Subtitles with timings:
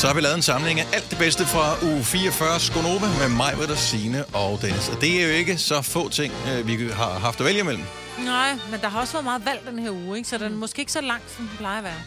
[0.00, 3.28] Så har vi lavet en samling af alt det bedste fra uge 44 Skonova med
[3.28, 4.88] mig, Britta, Signe og Dennis.
[4.88, 7.84] Og det er jo ikke så få ting, øh, vi har haft at vælge imellem.
[8.18, 10.28] Nej, men der har også været meget valg den her uge, ikke?
[10.28, 12.00] så den er måske ikke så lang, som den plejer at være.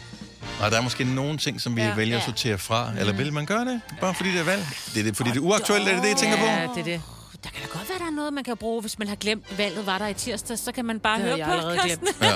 [0.62, 1.94] Og der er måske nogle ting, som vi ja, Ja.
[1.94, 2.26] vælger at Ja.
[2.26, 2.90] sortere fra.
[2.98, 3.80] Eller vil man gøre det?
[4.00, 4.66] Bare fordi det er valg?
[4.94, 6.44] Det er det, fordi det er uaktuelt, er det det, jeg tænker på?
[6.44, 7.02] Ja, det er det.
[7.44, 9.58] Der kan da godt være, der er noget, man kan bruge, hvis man har glemt,
[9.58, 10.58] valget var der i tirsdag.
[10.58, 12.08] Så kan man bare Det høre podcasten.
[12.22, 12.28] Ja.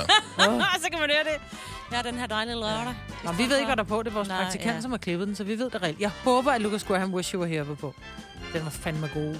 [0.83, 1.59] så kan man høre det.
[1.93, 2.95] Ja, den her dejlige lørdag.
[3.25, 4.03] Nå, vi ved ikke, hvad der er på.
[4.03, 4.81] Det er vores Nej, praktikant, ja.
[4.81, 6.01] som har klippet den, så vi ved det reelt.
[6.01, 7.95] Jeg håber, at Lucas Graham Wish You Were Here var på.
[8.53, 9.35] Den var fandme god.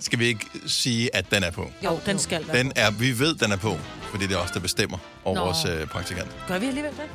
[0.00, 1.70] Skal vi ikke sige, at den er på?
[1.84, 3.78] Jo, den skal være Den er, vi ved, den er på,
[4.10, 5.44] fordi det er os, der bestemmer over Nå.
[5.44, 6.28] vores øh, praktikant.
[6.48, 7.10] Gør vi alligevel det?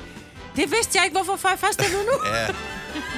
[0.55, 2.29] Det vidste jeg ikke, hvorfor får jeg først det nu.
[2.35, 2.47] Ja,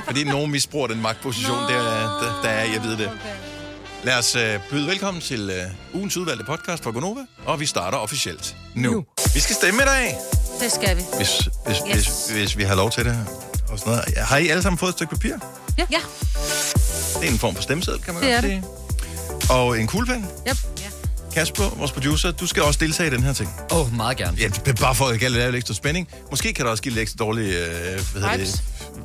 [0.06, 1.84] fordi nogen misbruger den magtposition, der,
[2.22, 3.08] der, der er, jeg ved det.
[3.08, 3.36] Okay.
[4.04, 7.98] Lad os øh, byde velkommen til øh, ugens udvalgte podcast fra Gonova, og vi starter
[7.98, 8.92] officielt nu.
[8.92, 9.06] Nu.
[9.34, 10.16] Vi skal stemme i dag,
[10.60, 11.02] Det skal vi.
[11.18, 11.94] hvis, hvis, Yes.
[11.96, 13.26] hvis, hvis vi har lov til det.
[13.70, 14.18] Og sådan noget.
[14.18, 15.34] Har I alle sammen fået et stykke papir?
[15.78, 15.84] Ja.
[17.22, 18.64] Det er en form for stemmeseddel, kan man Det godt er sige.
[19.60, 20.26] Og en kuglepen.
[20.50, 20.58] Yep.
[21.34, 23.50] Kasper, vores producer, du skal også deltage i den her ting.
[23.72, 24.38] Åh, oh, meget gerne.
[24.40, 24.50] Ja,
[24.82, 26.08] bare for at lave lidt ekstra spænding.
[26.30, 28.52] Måske kan det også give lidt ekstra dårlige øh, hvad hedder Vibes.
[28.52, 28.62] Det,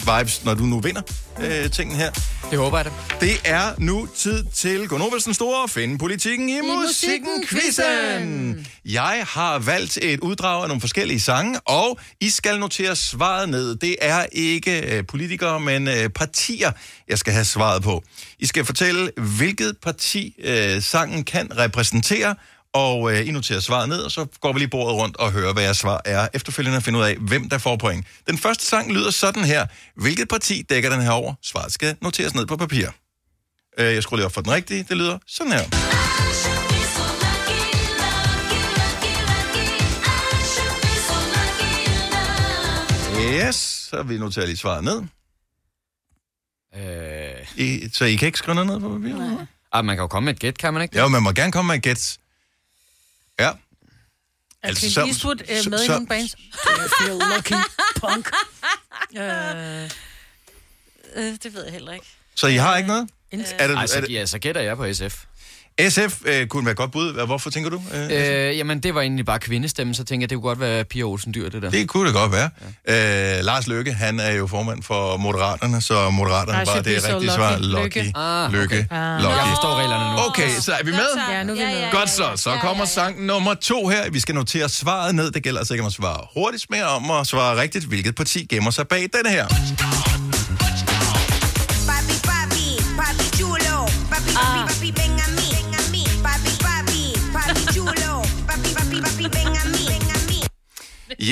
[0.07, 1.03] vibes, når du nu vinder
[1.41, 2.11] øh, tingen her.
[2.51, 2.91] Det håber jeg da.
[3.21, 8.67] Det er nu tid til Gunovas den store Finde politikken i, musikken quizzen.
[8.85, 13.77] Jeg har valgt et uddrag af nogle forskellige sange, og I skal notere svaret ned.
[13.77, 16.73] Det er ikke øh, politikere, men øh, partier,
[17.09, 18.03] jeg skal have svaret på.
[18.39, 22.35] I skal fortælle, hvilket parti øh, sangen kan repræsentere,
[22.75, 25.53] og øh, I noterer svaret ned, og så går vi lige bordet rundt og hører,
[25.53, 26.29] hvad jeres svar er.
[26.35, 28.07] Efterfølgende finde ud af, hvem der får point.
[28.27, 29.67] Den første sang lyder sådan her.
[29.97, 31.35] Hvilket parti dækker den her over?
[31.43, 32.87] Svaret skal noteres ned på papir.
[33.79, 34.87] Øh, jeg skruer lige op for den rigtige.
[34.89, 35.65] Det lyder sådan her.
[43.35, 43.57] Yes,
[43.91, 45.03] så vi noterer lige svaret ned.
[46.77, 49.19] Øh, I, så I kan ikke skrive noget ned på papiret?
[49.19, 49.47] Nej.
[49.73, 50.99] ah, man kan jo komme med et gæt, kan man ikke?
[50.99, 52.19] Ja, man må gerne komme med et gæt.
[53.41, 53.45] Ja.
[53.49, 53.55] Er
[54.69, 56.35] Altså, Clint så- Eastwood øh, så- med i så- nogle bands?
[56.35, 56.39] I
[57.01, 57.55] feel lucky,
[58.01, 58.31] punk.
[59.17, 59.91] Øh,
[61.17, 62.07] Øh, det ved jeg heller ikke.
[62.35, 63.09] Så I har ikke noget?
[63.33, 65.25] Er det, Ej, er så, det, ja, så gætter jeg på SF.
[65.89, 67.27] SF øh, kunne være godt bud.
[67.27, 67.83] Hvorfor tænker du?
[67.95, 70.85] Øh, Øh, jamen, det var egentlig bare kvindestemme, så tænker jeg, det kunne godt være
[70.85, 71.71] Pia Olsen Dyr, det der.
[71.71, 72.51] Det kunne det godt være.
[72.89, 73.39] Ja.
[73.39, 77.59] Øh, Lars Løkke, han er jo formand for Moderaterne, så Moderaterne var det rigtige svar.
[77.59, 77.85] lucky.
[77.99, 78.13] Lykke.
[78.17, 78.87] Ah, Lykke.
[78.91, 79.23] Ah.
[79.23, 79.37] Lucky.
[79.37, 80.19] Jeg forstår reglerne nu.
[80.29, 81.31] Okay, så er vi med?
[81.31, 81.93] Ja, nu er vi med.
[81.93, 82.25] Godt så.
[82.37, 84.11] Så kommer sang nummer to her.
[84.11, 85.31] Vi skal notere svaret ned.
[85.31, 88.47] Det gælder altså ikke om at svare hurtigst mere om at svare rigtigt, hvilket parti
[88.51, 89.47] gemmer sig bag den her.
[91.89, 92.65] Papi, papi,
[92.99, 93.77] papi chulo.
[94.11, 95.14] Papi, papi, papi, ven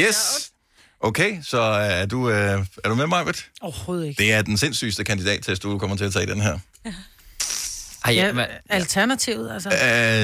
[0.00, 0.48] Yes.
[1.00, 2.36] Okay, så er du, øh,
[2.84, 3.46] er du med, Majbet?
[3.60, 4.22] Overhovedet ikke.
[4.22, 6.58] Det er den sindssygste kandidattest, du kommer til at tage i den her.
[8.04, 9.68] Ej, ja, Ja, alternativet, altså.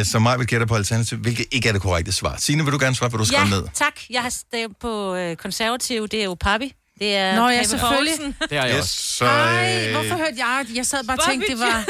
[0.01, 2.37] Uh, så Majbet gætter på alternativ, hvilket ikke er det korrekte svar.
[2.39, 3.69] Signe, vil du gerne svare på, hvad du Ja, skrev ned?
[3.75, 3.95] tak.
[4.11, 6.09] Jeg har stemt på øh, konservativ.
[6.09, 6.75] Det er jo Papi.
[6.99, 8.15] Det er Nå, ja, Pape selvfølgelig.
[8.19, 8.37] Poulsen.
[8.50, 9.17] det har jeg Yes, også.
[9.17, 10.67] så, Ej, øh, hvorfor hørte jeg?
[10.75, 11.85] Jeg sad bare og tænkte, det var...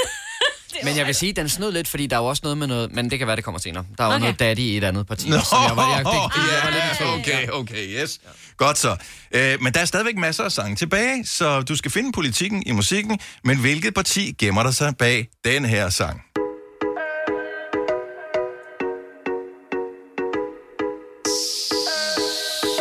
[0.84, 2.93] Men jeg vil sige, den snød lidt, fordi der er jo også noget med noget...
[2.95, 3.84] Men det kan være, det kommer senere.
[3.99, 4.21] Der er jo Okay.
[4.21, 5.29] noget daddy i et andet parti.
[5.31, 8.21] Nå, som jeg var, jeg, det, det, jeg var lidt okay, okay, yes.
[8.56, 8.97] Godt så.
[9.34, 12.73] Øh, men der er stadigvæk masser af sange tilbage, så du skal finde politikken i
[12.73, 16.21] musikken, men hvilket parti gemmer der sig bag den her sang?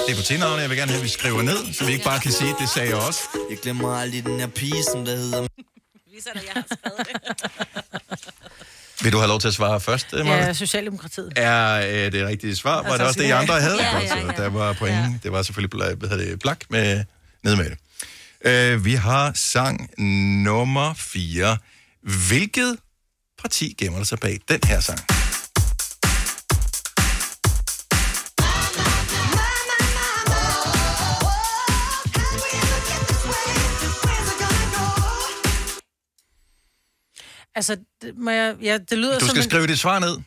[0.07, 2.03] Det er på tilnavnet, jeg vil gerne have, at vi skriver ned, så vi ikke
[2.05, 3.19] bare kan sige, det sagde jeg også.
[3.49, 5.47] Jeg glemmer aldrig den her pige, som der hedder...
[6.17, 7.17] Viser dig, jeg har skrevet det.
[9.03, 10.25] Vil du have lov til at svare først, ja.
[10.25, 11.33] Ja, Socialdemokratiet.
[11.35, 12.75] Er øh, det rigtige svar?
[12.75, 13.83] Var Altså, det også det, I andre havde?
[13.83, 14.31] Ja, ja, ja.
[14.31, 14.95] Der var point.
[14.95, 15.13] Ja.
[15.23, 17.03] Det var selvfølgelig hvad hedder det, blak med,
[17.43, 17.77] ned med det.
[18.45, 19.89] Øh, vi har sang
[20.43, 21.57] nummer 4.
[22.27, 22.77] Hvilket
[23.41, 24.99] parti gemmer der sig bag den her sang?
[37.57, 39.49] Altså, det, må jeg, ja, det lyder Du som skal en...
[39.49, 40.17] skrive dit svar ned.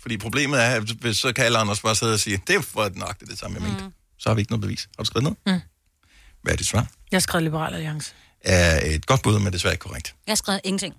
[0.00, 2.90] Fordi problemet er, at hvis så kan alle andre bare sidde og sige, det var
[2.94, 3.84] nøjagtigt det samme, jeg mente.
[4.18, 4.88] Så har vi ikke noget bevis.
[4.96, 5.54] Har du skrevet ned?
[5.54, 5.60] Mm.
[6.42, 6.86] Hvad er dit svar?
[7.12, 8.12] Jeg skrev Liberal Alliance.
[8.44, 10.14] Er et godt bud, men desværre ikke korrekt.
[10.26, 10.94] Jeg har skrevet ingenting.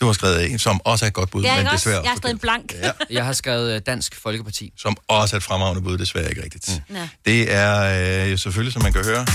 [0.00, 1.88] Du har skrevet en, som også er et godt bud, Ja, men ikke også?
[1.88, 2.72] desværre Jeg har skrevet en blank.
[2.72, 4.72] Ja, Jeg har skrevet øh, Dansk Folkeparti.
[4.78, 6.82] som også er et fremragende bud, desværre ikke rigtigt.
[6.88, 6.94] Mm.
[6.96, 7.08] Ja.
[7.24, 9.26] Det er øh, jo selvfølgelig, som man kan høre,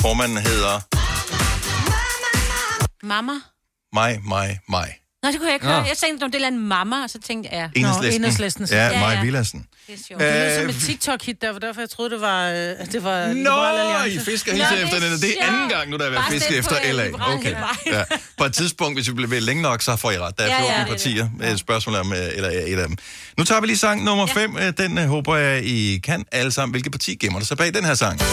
[0.00, 0.80] formanden hedder
[3.02, 3.32] Mamma.
[3.94, 4.94] mig, mig, mig.
[5.22, 5.76] Nå, det kunne jeg ikke høre.
[5.76, 8.22] Jeg tænkte, det var en mamma, og så tænkte jeg, ja, Enhedslisten.
[8.24, 8.66] Enhedslisten.
[8.70, 9.22] Ja, Ja, Maja ja.
[9.24, 9.66] Villadsen.
[9.86, 10.20] det er sjovt.
[10.20, 12.54] Det er Øh, ligesom et TikTok-hit, der, derfor jeg troede, det var, øh,
[12.92, 14.24] det var Nå, I Alliance.
[14.30, 15.12] fisker er efter den.
[15.20, 17.08] Det er anden gang nu, der har været stem efter LA.
[17.34, 17.54] Okay.
[17.86, 18.04] Ja.
[18.38, 20.38] På et tidspunkt, hvis vi bliver ved længe nok, så får I ret.
[20.38, 22.96] Der er Ja, 14 ja, er partier spørgsmål om, øh, eller ja, et af dem.
[23.38, 24.56] Nu tager vi lige sang nummer 5.
[24.78, 26.72] Den øh, håber jeg, I kan alle sammen.
[26.72, 28.20] Hvilket parti gemmer der sig bag den her sang?
[28.20, 28.26] Ja,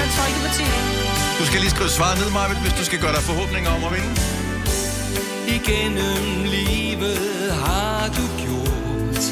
[0.00, 0.93] Dansk Folkeparti.
[1.38, 3.92] Du skal lige skrive svaret ned, Marvind, hvis du skal gøre dig forhåbninger om at
[3.92, 4.10] vinde.
[5.56, 9.22] Igennem livet har du gjort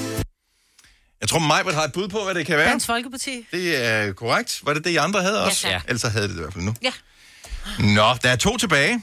[1.20, 2.70] Jeg tror, Majbert har et bud på, hvad det kan være.
[2.70, 3.46] Dansk Folkeparti.
[3.50, 4.60] Det er korrekt.
[4.64, 5.62] Var det det, I andre havde også?
[5.62, 5.84] tak.
[5.88, 6.74] Ellers så havde det det i hvert fald nu.
[6.82, 6.92] Ja.
[7.78, 9.02] Nå, der er to tilbage.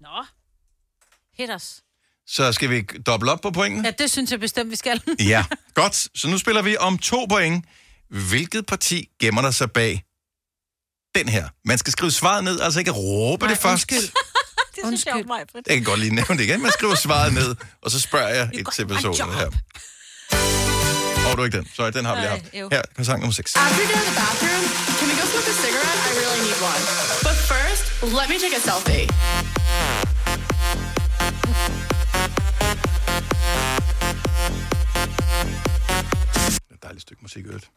[0.00, 0.24] Nå.
[1.38, 1.80] Hit os.
[2.26, 3.88] Så skal vi dobbelt op på pointene?
[3.88, 5.02] Ja, det synes jeg bestemt, vi skal.
[5.20, 5.44] Ja,
[5.74, 6.08] godt.
[6.18, 7.64] Så nu spiller vi om to point.
[8.28, 10.04] Hvilket parti gemmer der sig bag
[11.14, 11.48] den her?
[11.64, 13.72] Man skal skrive svaret ned, altså ikke råbe det først.
[13.72, 14.08] undskyld.
[14.74, 15.14] Det synes Undskyld.
[15.16, 15.40] jeg mig.
[15.66, 16.62] Jeg kan godt lige nævne det igen.
[16.62, 19.48] Man skriver svaret ned, og så spørger jeg et til personen her.
[21.26, 21.66] Åh, du er ikke den.
[21.76, 22.44] Sorry, den har vi lige haft.
[22.54, 22.68] øv.
[22.72, 23.56] Her er sang nummer 6.
[23.56, 24.64] After you're in the bathroom,
[24.98, 26.00] can we go smoke a cigarette?
[26.10, 26.82] I really need one.
[27.26, 27.84] But first,
[28.18, 29.06] let me take a selfie.
[36.74, 37.70] Et dejligt stykke musik, øvrigt.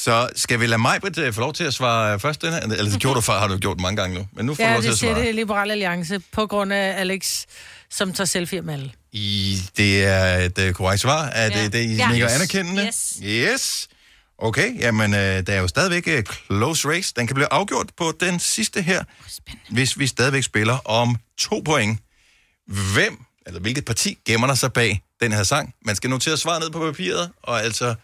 [0.00, 2.42] Så skal vi lade mig uh, få lov til at svare først?
[2.42, 2.60] Den her?
[2.60, 4.26] Eller det gjorde du før, har du gjort mange gange nu.
[4.32, 5.26] Men nu får du Ja, lov til det at svare.
[5.26, 7.44] det Liberal Alliance på grund af Alex,
[7.90, 8.92] som tager selfie med alle.
[9.12, 11.24] I, det er et uh, korrekt svar.
[11.26, 11.62] Er Ja.
[11.64, 12.10] det det, I Ja.
[12.10, 12.34] nikker Yes.
[12.36, 12.84] anerkendende?
[12.86, 13.16] Yes.
[13.24, 13.88] Yes.
[14.38, 17.12] Okay, jamen, uh, der er jo stadigvæk uh, close race.
[17.16, 19.04] Den kan blive afgjort på den sidste her,
[19.70, 21.98] hvis vi stadigvæk spiller om to point.
[22.66, 25.74] Hvem, eller hvilket parti gemmer der sig bag den her sang?
[25.84, 27.94] Man skal notere svaret ned på papiret, og altså...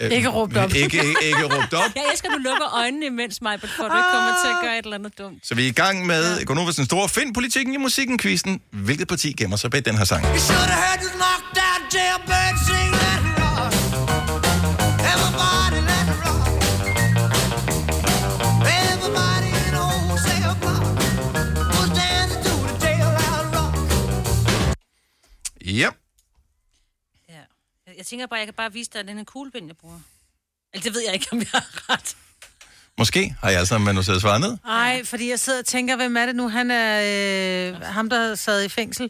[0.00, 0.74] øh, Ikke råbt op.
[0.74, 1.90] Ikke, ikke, ikke råbt op.
[1.96, 4.78] Jeg elsker, at du lukker øjnene imens mig, for du ikke kommer til at gøre
[4.78, 5.46] et eller andet dumt.
[5.46, 6.44] Så vi er i gang med ja.
[6.44, 8.60] Gonovas den store Find politikken i musikken quizzen.
[8.72, 10.24] Hvilket parti gemmer sig bag den her sang?
[10.24, 13.72] You should have heard this knocked out jailbird sing let it rock.
[15.12, 16.46] Everybody let it rock.
[18.82, 20.84] Everybody in the whole cell block
[21.76, 23.74] was dancing to the jailhouse rock.
[25.64, 25.90] Ja.
[27.98, 30.00] Jeg- tænker bare, jeg kan bare vise dig, at den er kuglepind, jeg bruger.
[30.74, 32.16] Eller det ved jeg ikke, om jeg har ret.
[32.98, 34.56] Måske har jeg altså noteret svaret ned.
[34.64, 36.48] Nej, fordi jeg sidder og tænker, hvem er det nu?
[36.48, 37.02] Han er
[37.74, 39.04] øh, ham, der sad i fængsel.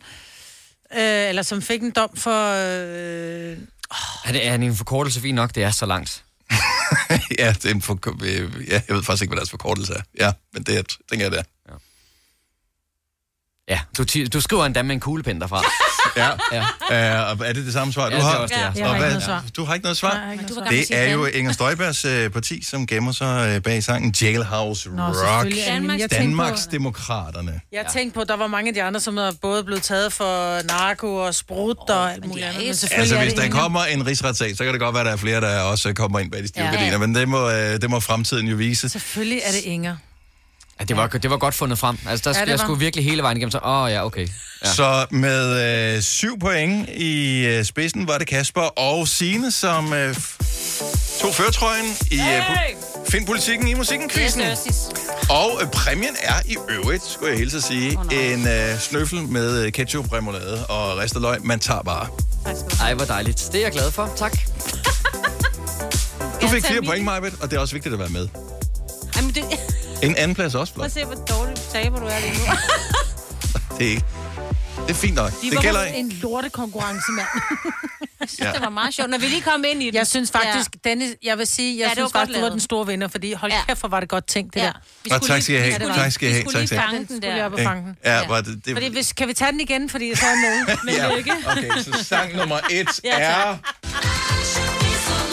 [0.94, 2.48] Øh, eller som fik en dom for...
[2.52, 3.58] Øh,
[4.24, 5.54] Er, det, er en forkortelse fint nok?
[5.54, 6.24] Det er så langt.
[7.38, 10.00] ja, det er en for, øh, ja, jeg ved faktisk ikke, hvad deres forkortelse er.
[10.18, 11.44] Ja, men det er- tænker jeg, det er.
[11.68, 11.74] Ja,
[13.98, 15.62] du, ti- du skriver endda med en kuglepind derfra.
[16.16, 16.28] Ja.
[16.52, 16.60] Ja.
[17.30, 18.36] Uh, og er det det samme svar, Ja, du det er har?
[18.36, 19.44] også det, Ja, jeg har og ikke hvad, noget svar.
[19.56, 20.14] Du har ikke noget svar?
[20.14, 21.26] Nej, ikke Du noget Det er jo.
[21.26, 25.16] Inger Støjbergs øh, parti, som gemmer sig øh, bag sangen Jailhouse Nå, Rock.
[25.16, 25.68] selvfølgelig.
[25.68, 27.60] Anne, men jeg tænkte Danmarks på- Demokraterne.
[27.72, 30.12] Jeg tænkte på, at der var mange af de andre, som er både blevet taget
[30.12, 32.64] for narko og sprut og alt muligt de andet.
[32.66, 35.06] Men selvfølgelig Altså, hvis det der kommer en rigsretssag, så kan det godt være, at
[35.06, 36.70] der er flere, der også kommer ind bag de stive Ja.
[36.72, 38.88] gardiner, men det må, øh, det må fremtiden jo vise.
[38.88, 39.96] Selvfølgelig er det Inger.
[40.82, 41.98] Ja, det, var, det var godt fundet frem.
[42.08, 42.64] Altså, der, Ja, jeg var.
[42.64, 44.28] skulle virkelig hele vejen igennem, så åh oh, ja, okay.
[44.64, 44.72] Ja.
[44.72, 50.14] Så med øh, syv point i øh, spidsen var det Kasper og Sine som øh,
[51.20, 54.42] tog førtrøjen i øh, pu- Find politikken i musikken quizzen.
[55.30, 58.14] Og øh, præmien er i øvrigt, skulle jeg hilse at sige, nej.
[58.14, 61.44] en øh, snøffel med øh, ketchup, remoulade og ristet løg.
[61.44, 62.06] Man tager bare.
[62.80, 63.48] Ej, hvor dejligt.
[63.52, 64.12] Det er jeg glad for.
[64.16, 64.32] Tak.
[66.42, 68.28] Du fik fire point, Majbet, og det er også vigtigt at være med.
[69.16, 69.44] Jamen, det...
[70.02, 70.86] En anden plads er også Prøv flot.
[70.86, 72.44] at se, hvor dårligt taber du er lige nu.
[73.78, 74.04] Det er ikke.
[74.86, 75.30] Det er fint nok.
[75.40, 75.98] Det gælder ikke.
[75.98, 77.26] en lortekonkurrence, mand.
[78.20, 79.10] Jeg synes, det var meget sjovt.
[79.10, 79.94] Når vi lige kom ind i det.
[79.94, 82.42] Jeg synes faktisk, Dennis, jeg vil sige, jeg Ja, ja, det synes var faktisk, du
[82.42, 83.58] var den store vinder, fordi hold Ja.
[83.68, 84.66] kæft, hvor var det godt tænkt, det Ja.
[84.66, 84.72] der.
[85.04, 85.72] Vi skulle tak skal lige- have.
[85.72, 86.12] Ja, det var Tak det.
[86.12, 86.42] skal I Vi have.
[86.42, 86.88] skulle Tak skal lige have.
[86.90, 87.58] fange Den den skulle jeg op der.
[87.58, 87.96] og fange den.
[88.04, 88.26] Ja, Ja.
[88.28, 90.94] var det, det, Fordi hvis, kan vi tage den igen, fordi så er jeg med.
[90.94, 91.16] Ja.
[91.16, 91.32] lykke.
[91.50, 93.20] Okay, så sang nummer et Ja, tak.
[93.20, 93.56] er...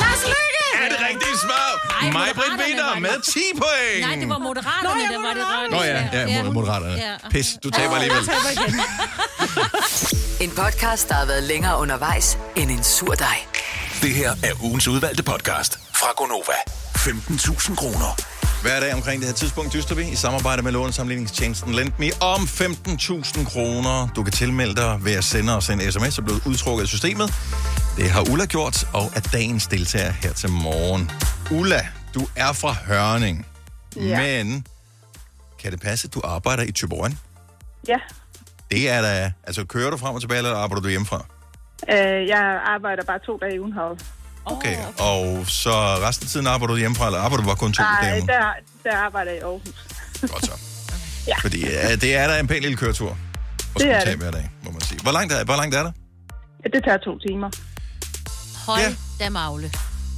[0.02, 0.59] Lars Lykke!
[0.86, 2.02] Er det rigtige svar?
[2.02, 4.08] Nej, Mig, Britt vinder med 10 point.
[4.08, 5.70] Nej, det var Moderaterne, der var det røde.
[5.72, 6.94] Nå ja, ja, mod- moderaterne.
[6.96, 7.14] Ja.
[7.30, 8.30] Pis, du taber alligevel.
[10.42, 13.38] En podcast, der har været længere undervejs end en sur dej.
[14.02, 16.54] Det her er ugens udvalgte podcast fra Gonova.
[16.96, 18.16] 15.000 kroner.
[18.62, 23.50] Hver dag omkring det her tidspunkt dyster vi i samarbejde med lånesamligningstjenesten Lendme om 15.000
[23.50, 24.08] kroner.
[24.16, 27.34] Du kan tilmelde dig ved at sende os en sms, og blive udtrukket af systemet.
[27.98, 31.12] Det har Ulla gjort, og er dagens deltager her til morgen.
[31.52, 33.46] Ulla, du er fra Hørning,
[33.96, 34.22] ja.
[34.22, 34.66] men
[35.62, 37.20] kan det passe, at du arbejder i Tyborgen?
[37.88, 37.98] Ja,
[38.72, 39.32] Det er da...
[39.44, 41.26] Altså, kører du frem og tilbage, eller arbejder du hjemmefra?
[41.90, 44.00] øh, jeg arbejder bare to dage i ugen herude.
[44.46, 44.78] Okay.
[45.00, 45.72] Og så
[46.08, 48.26] resten af tiden arbejder du hjemmefra, eller arbejder du bare kun to dage?
[48.26, 49.76] Nej, der, der arbejder jeg i Aarhus.
[50.22, 50.52] Godt så.
[51.28, 51.38] Ja.
[51.38, 53.10] Fordi ja, det er da en pæn lille køretur.
[53.76, 54.16] Og Det er det.
[54.18, 55.00] hver dag, må man sige.
[55.02, 55.92] Hvor langt er, hvor langt er der?
[56.64, 57.50] Ja, det tager to timer.
[58.66, 58.94] Hold Ja.
[59.26, 59.72] da magle.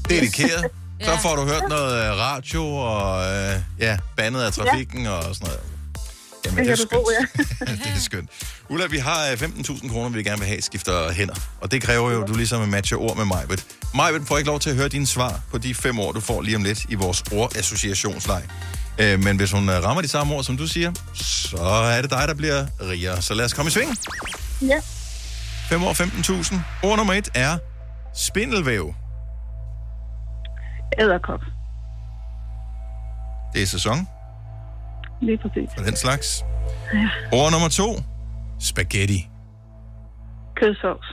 [0.09, 0.65] Dedikeret.
[1.05, 1.15] Så Ja.
[1.17, 5.09] får du hørt noget øh, radio og øh, ja, bandet af trafikken ja.
[5.11, 5.59] og sådan noget.
[6.51, 6.91] Jamen, Det det, er skønt.
[6.91, 7.09] tro,
[7.67, 7.71] ja.
[7.73, 8.29] det er skønt.
[8.69, 11.35] Ulla, vi har øh, 15.000 kroner, vi gerne vil have, skifter hænder.
[11.61, 13.65] Og det kræver jo, at du ligesom matcher ord med Majbet.
[13.95, 16.41] Majbet får ikke lov til at høre dine svar på de fem ord, du får
[16.41, 18.43] lige om lidt i vores ordassociationsleg.
[18.97, 21.57] Øh, men hvis hun øh, rammer de samme ord, som du siger, så
[21.97, 23.21] er det dig, der bliver rigere.
[23.21, 23.97] Så lad os komme i sving.
[24.61, 24.79] Ja.
[25.69, 26.55] 5 år 15.000.
[26.83, 27.57] Ord nummer et er
[28.15, 28.93] spindelvæv.
[30.99, 31.39] Æderkop.
[33.53, 34.07] Det er sæson
[35.21, 35.69] Lige præcis.
[35.77, 36.43] for den slags.
[37.31, 37.89] Ord nummer to.
[38.59, 39.29] Spaghetti.
[40.55, 41.07] Kødsovs.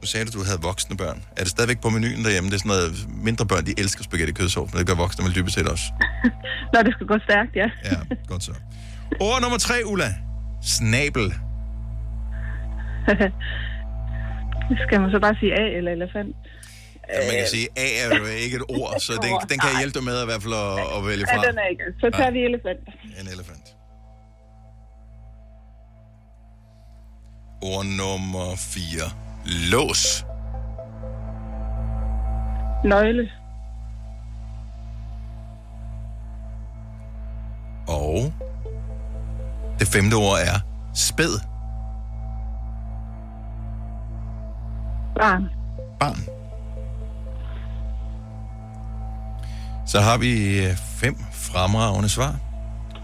[0.00, 1.22] Nu sagde du, du havde voksne børn.
[1.36, 2.50] Er det stadigvæk på menuen derhjemme?
[2.50, 5.34] Det er sådan noget, mindre børn, de elsker spaghetti kødsovs, men det gør voksne vel
[5.34, 5.84] dybest set også.
[6.72, 7.68] Når det skal gå stærkt, ja.
[7.84, 7.96] Ja,
[8.28, 8.52] godt så.
[9.20, 10.14] Ord nummer tre, Ulla.
[10.62, 11.26] Snabel.
[14.86, 16.36] skal man så bare sige A eller elefant?
[17.12, 19.78] Ja, man kan sige, A er jo ikke et ord, så den, den kan jeg
[19.78, 21.42] hjælpe dig med i hvert fald at, at vælge Ja, fra.
[21.48, 21.84] den er ikke.
[22.00, 22.80] Så tager vi elefant.
[23.20, 23.66] En elefant.
[27.62, 29.00] Ord nummer 4.
[29.70, 30.24] Lås.
[32.84, 33.30] Nøgle.
[37.88, 38.32] Og
[39.78, 40.60] det femte ord er
[40.94, 41.40] spæd.
[45.20, 45.50] Barn.
[46.00, 46.37] Barn.
[49.88, 52.36] Så har vi øh, fem fremragende svar.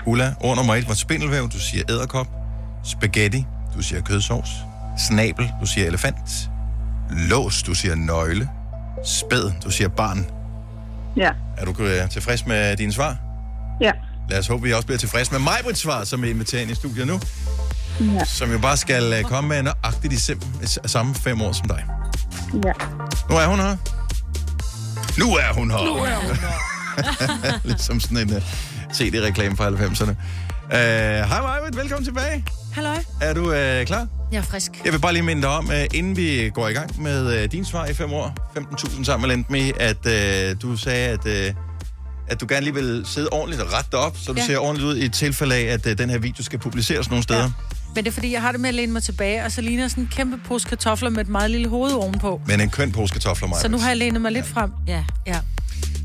[0.06, 2.26] Ulla, ord nummer et var spindelvæv, du siger æderkop.
[2.84, 4.48] Spaghetti, du siger kødsovs.
[5.08, 6.50] Snabel, du siger elefant.
[7.10, 8.48] Lås, du siger nøgle.
[9.06, 10.26] Spæd, du siger barn.
[11.16, 11.30] Ja.
[11.56, 13.16] Er du øh, tilfreds med dine svar?
[13.80, 13.90] Ja.
[14.30, 16.74] Lad os håbe, vi også bliver tilfreds med Majbrits svar, som er inviteret ind i
[16.74, 17.20] studiet nu.
[18.00, 18.24] Ja.
[18.24, 21.84] Som jo bare skal øh, komme med nøjagtigt de sim- samme fem år som dig.
[22.64, 22.72] Ja.
[23.30, 23.76] Nu er hun her.
[25.18, 25.84] Nu er hun her.
[25.84, 26.36] Nu er hun
[27.64, 28.42] ligesom sådan en uh,
[28.94, 30.10] CD-reklame fra 90'erne.
[30.64, 30.70] Uh,
[31.28, 32.44] Hej Majbrit, velkommen tilbage.
[32.72, 32.96] Halløj.
[33.20, 34.06] Er du uh, klar?
[34.32, 34.70] Jeg er frisk.
[34.84, 37.50] Jeg vil bare lige minde dig om, uh, inden vi går i gang med uh,
[37.52, 39.96] din svar i fem år, 15.000 sammen med Lendme, at
[40.54, 41.56] uh, du sagde, at, uh,
[42.28, 44.46] at du gerne lige vil sidde ordentligt og rette dig op, så du Ja.
[44.46, 47.42] ser ordentligt ud i tilfælde af, at uh, den her video skal publiceres nogle steder.
[47.42, 47.50] Ja.
[47.94, 49.88] Men det er fordi, jeg har det med at læne mig tilbage, og så ligner
[49.88, 52.40] sådan en kæmpe pose kartofler med et meget lille hoved ovenpå.
[52.46, 53.62] Men en køn pose kartofler, Majbrit.
[53.62, 54.70] Så nu har jeg lænet mig lidt frem.
[54.86, 55.04] Ja.
[55.26, 55.38] Ja.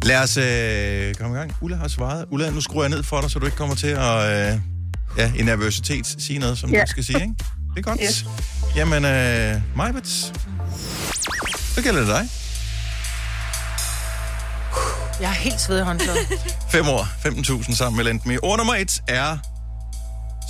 [0.04, 1.56] Lad os øh, komme i gang.
[1.62, 2.26] Ulla har svaret.
[2.32, 4.60] Ulla, nu skruer jeg ned for dig, så du ikke kommer til at øh,
[5.18, 6.76] ja, i nervøsitet sige noget, som Ja.
[6.76, 7.34] du ikke skal sige, ikke?
[7.76, 8.00] Det er godt.
[8.04, 8.26] Yes.
[8.76, 10.34] Jamen, øh, Majbets.
[11.76, 12.30] Så gælder det dig.
[15.22, 16.28] Jeg er helt sved i håndklædet.
[16.72, 17.04] 5 år,
[17.64, 18.44] 15.000 sammen med Lendme.
[18.44, 19.38] Ord nummer 1 er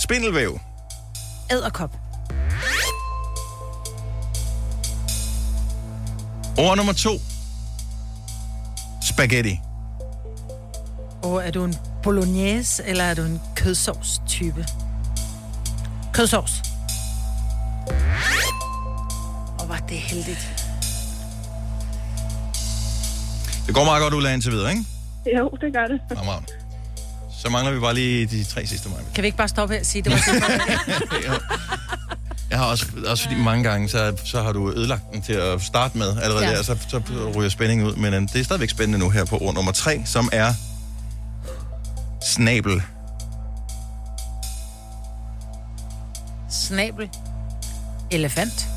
[0.03, 0.59] spindelvæv.
[1.51, 1.95] Æderkop.
[6.57, 7.09] Ord nummer 2
[9.09, 9.59] spaghetti.
[11.23, 14.65] Og er du en bolognese, eller er du en kødsovs-type?
[16.13, 16.51] Kødsovs.
[19.59, 20.49] Og var det heldigt.
[23.67, 24.85] Det går meget godt, Ulla, indtil videre, ikke?
[25.37, 25.99] Jo, det gør det.
[26.17, 26.47] Fremragende.
[27.41, 29.13] Så mangler vi bare lige de tre sidste, Majbet.
[29.15, 30.31] Kan vi ikke bare stoppe her og sige, det var så
[32.49, 35.61] Jeg har også, også fordi mange gange, så, så har du ødelagt den til at
[35.61, 36.55] starte med allerede ja.
[36.55, 37.01] Der, så, så
[37.35, 37.95] ryger spændingen ud.
[37.95, 40.53] Men øh, det er stadigvæk spændende nu her på ord nummer tre, som er
[42.21, 42.81] snabel.
[46.49, 47.09] Snabel.
[48.11, 48.67] Elefant.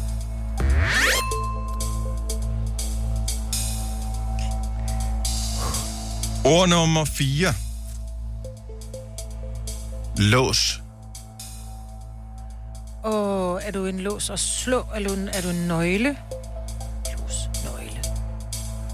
[6.44, 7.54] Ord nummer 4.
[10.16, 10.81] Lås.
[13.02, 16.16] Og er du en lås og slå, eller er du en, er du en nøgle?
[17.18, 18.00] Lås, nøgle,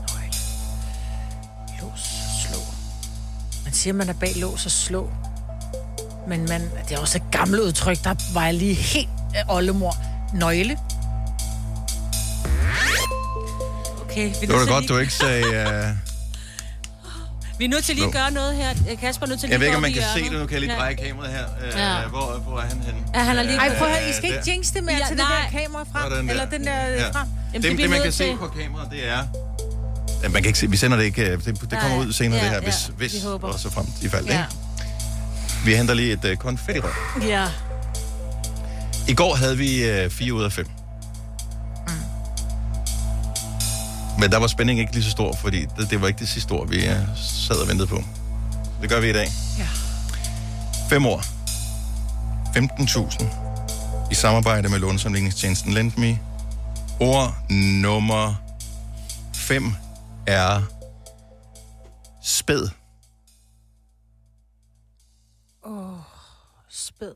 [0.09, 0.33] nøgle.
[1.81, 2.01] Lås,
[2.43, 2.59] slå.
[3.65, 5.11] Man siger, man er bag lås og slå.
[6.29, 9.95] Men man, det er også et gammelt udtryk, der var jeg lige helt øh, oldemor.
[10.35, 10.79] Nøgle.
[14.03, 15.45] Okay, vi Det var da godt, lige- du ikke sagde...
[15.93, 15.97] Uh...
[17.59, 18.97] Vi er nødt til lige at gøre noget her.
[19.01, 20.33] Kasper er nødt til lige Jeg ved ikke, om man kan se det.
[20.33, 21.45] Nu kan jeg lige dreje kameraet her.
[21.47, 22.09] Uh, Ja.
[22.09, 22.99] hvor, hvor er han henne?
[23.15, 24.53] Ja, han har lige- Ej, prøv at høre, I skal Øh, ikke der.
[24.53, 26.03] jinx det mere Ja, til det der kamera frem.
[26.13, 26.31] Sådan der.
[26.33, 27.11] Eller den der Ja.
[27.11, 27.15] frem.
[27.15, 29.19] Jamen, det, det det, bliver man kan se på kameraet, det er...
[30.23, 31.23] Ja, man kan ikke se, vi sender det ikke.
[31.31, 33.49] øh, Det, det kommer ud senere, Ja, det her, hvis, Vi hvis håber.
[33.49, 34.27] og så frem i fald.
[34.27, 34.33] Ja.
[34.33, 34.45] Ikke?
[35.65, 37.19] Vi henter lige et uh, konfettirør.
[37.29, 37.47] Ja.
[39.09, 40.67] I går havde vi uh, 4 ud af 5.
[44.19, 46.53] Men der var spændingen ikke lige så stor, fordi det, det var ikke det sidste
[46.53, 48.03] ord, vi uh, sad og ventede på.
[48.81, 49.29] Det gør vi i dag.
[49.59, 49.69] Ja.
[50.89, 51.21] 5 år.
[52.49, 54.11] 15.000.
[54.11, 56.19] I samarbejde med lånesamligningstjenesten LendMe.
[57.01, 57.51] Ord
[57.83, 58.35] nummer
[59.35, 59.65] 5
[60.27, 60.63] er
[62.23, 62.69] spæd.
[65.65, 65.99] Åh, oh,
[66.69, 67.15] spæd.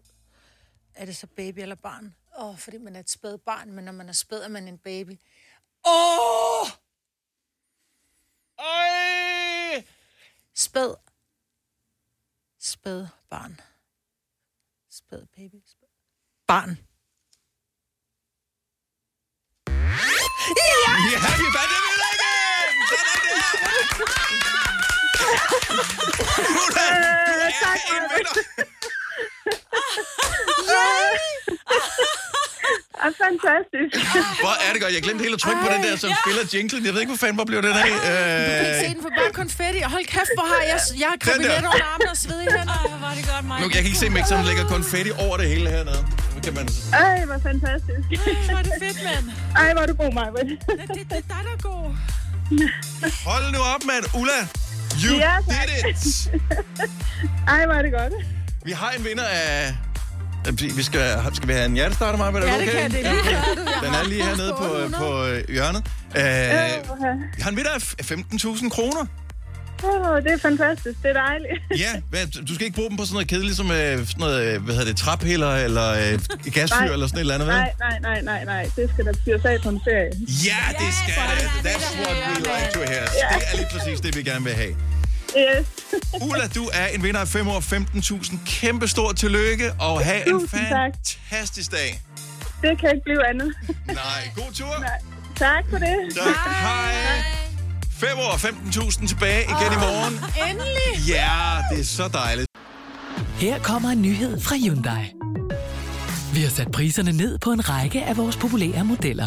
[0.94, 2.14] Er det så baby eller barn?
[2.38, 4.68] Åh, oh, fordi man er et spæd barn, men når man er spæd, er man
[4.68, 5.20] en baby.
[5.86, 6.62] Åh!
[6.62, 6.81] Oh!
[8.58, 9.86] Ej!
[10.54, 10.94] Spæd.
[12.58, 13.60] Spæd barn.
[14.90, 15.62] Spæd baby.
[15.66, 15.88] Spæd.
[16.46, 16.78] Barn.
[20.56, 22.74] Ja, vi vandt det vinder igen!
[22.88, 23.16] Sådan
[23.62, 23.76] der!
[26.62, 26.86] Ulla,
[27.26, 27.50] du er
[27.96, 28.42] en vinder!
[33.04, 33.92] Ah, fantastisk.
[34.44, 34.92] Hvor er det godt.
[34.98, 36.80] Jeg glemte helt at trykke på den der, som spiller jinglen.
[36.86, 37.90] Jeg ved ikke, hvor fanden hvor blev den af.
[37.92, 38.00] Du
[38.58, 39.80] kan ikke se Øh, den for bare konfetti.
[39.94, 41.16] Hold kæft, hvor har jeg, jeg har
[41.48, 41.58] der.
[41.58, 42.78] under armen og sved i hænder.
[42.88, 43.56] Hvor var det godt, mig.
[43.60, 46.02] nu, jeg kan ikke se Mixeren lægger konfetti over det hele hernede.
[46.44, 46.66] Kan man...
[46.92, 48.02] Ej, hvor fantastisk.
[48.50, 49.24] Hvor er det fedt, mand.
[49.60, 50.30] Ej, hvor er du god, Maja.
[50.30, 50.58] Det,
[50.96, 51.84] det, det er dig, der er god.
[53.26, 54.04] Hold nu op, mand.
[54.20, 54.40] Ulla,
[55.04, 55.66] you Ja, tak.
[55.68, 56.04] did it!
[57.48, 58.12] Ej, hvor er det godt.
[58.64, 59.74] Vi har en vinder af...
[60.50, 62.30] Vi skal, skal vi have en hjertestarter, Maja?
[62.30, 62.66] Er det Ja, okay?
[62.66, 62.98] det kan det.
[63.04, 63.42] Jeg
[63.82, 64.94] Den er lige hernede på, 800.
[64.98, 65.82] på øh, hjørnet.
[66.16, 66.22] Øh,
[67.36, 69.06] vi har en vinder af 15.000 kroner.
[69.84, 71.02] Åh, det er fantastisk.
[71.02, 71.52] Det er dejligt.
[71.84, 74.38] Ja, hvad, du skal ikke bruge dem på sådan noget kedeligt som øh, sådan noget,
[74.46, 76.18] øh, hvad hedder det, traphælder eller øh,
[76.56, 76.92] gasfyr Nej.
[76.92, 77.56] eller sådan et eller andet, vel?
[77.56, 78.62] Nej, nej, nej, nej, nej.
[78.76, 80.10] Det skal der fyres af på en ferie.
[80.48, 81.46] Ja, det skal det.
[81.68, 83.04] That's what we like to hear.
[83.38, 84.74] Det er lige præcis det, vi gerne vil have.
[85.38, 85.66] Yes.
[86.30, 88.36] Ulla, du er en vinder af 5 år 15.000.
[88.46, 90.92] Kæmpe stort tillykke, og have en Tusind tak.
[91.30, 92.02] fantastisk dag.
[92.62, 93.54] Det kan ikke blive andet.
[93.86, 94.78] Nej, god tur.
[94.80, 94.98] Nej.
[95.36, 95.96] Tak for det.
[96.16, 96.50] Tak.
[96.60, 96.94] Hej.
[97.92, 98.36] 5 år
[99.00, 100.14] 15.000 tilbage igen i morgen.
[100.50, 101.08] Endelig.
[101.08, 102.46] Ja, det er så dejligt.
[103.38, 105.12] Her kommer en nyhed fra Hyundai.
[106.34, 109.26] Vi har sat priserne ned på en række af vores populære modeller.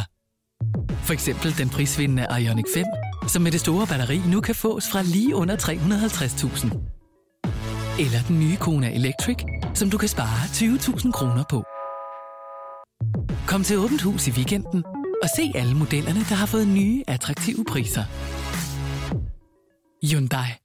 [1.04, 2.86] For eksempel den prisvindende Ioniq 5,
[3.28, 6.96] som med det store batteri nu kan fås fra lige under 350.000.
[8.00, 9.38] Eller den nye Kona Electric,
[9.74, 11.64] som du kan spare 20.000 kroner på.
[13.48, 14.84] Kom til Åbent Hus i weekenden
[15.24, 18.04] og se alle modellerne, der har fået nye, attraktive priser.
[20.12, 20.65] Hyundai.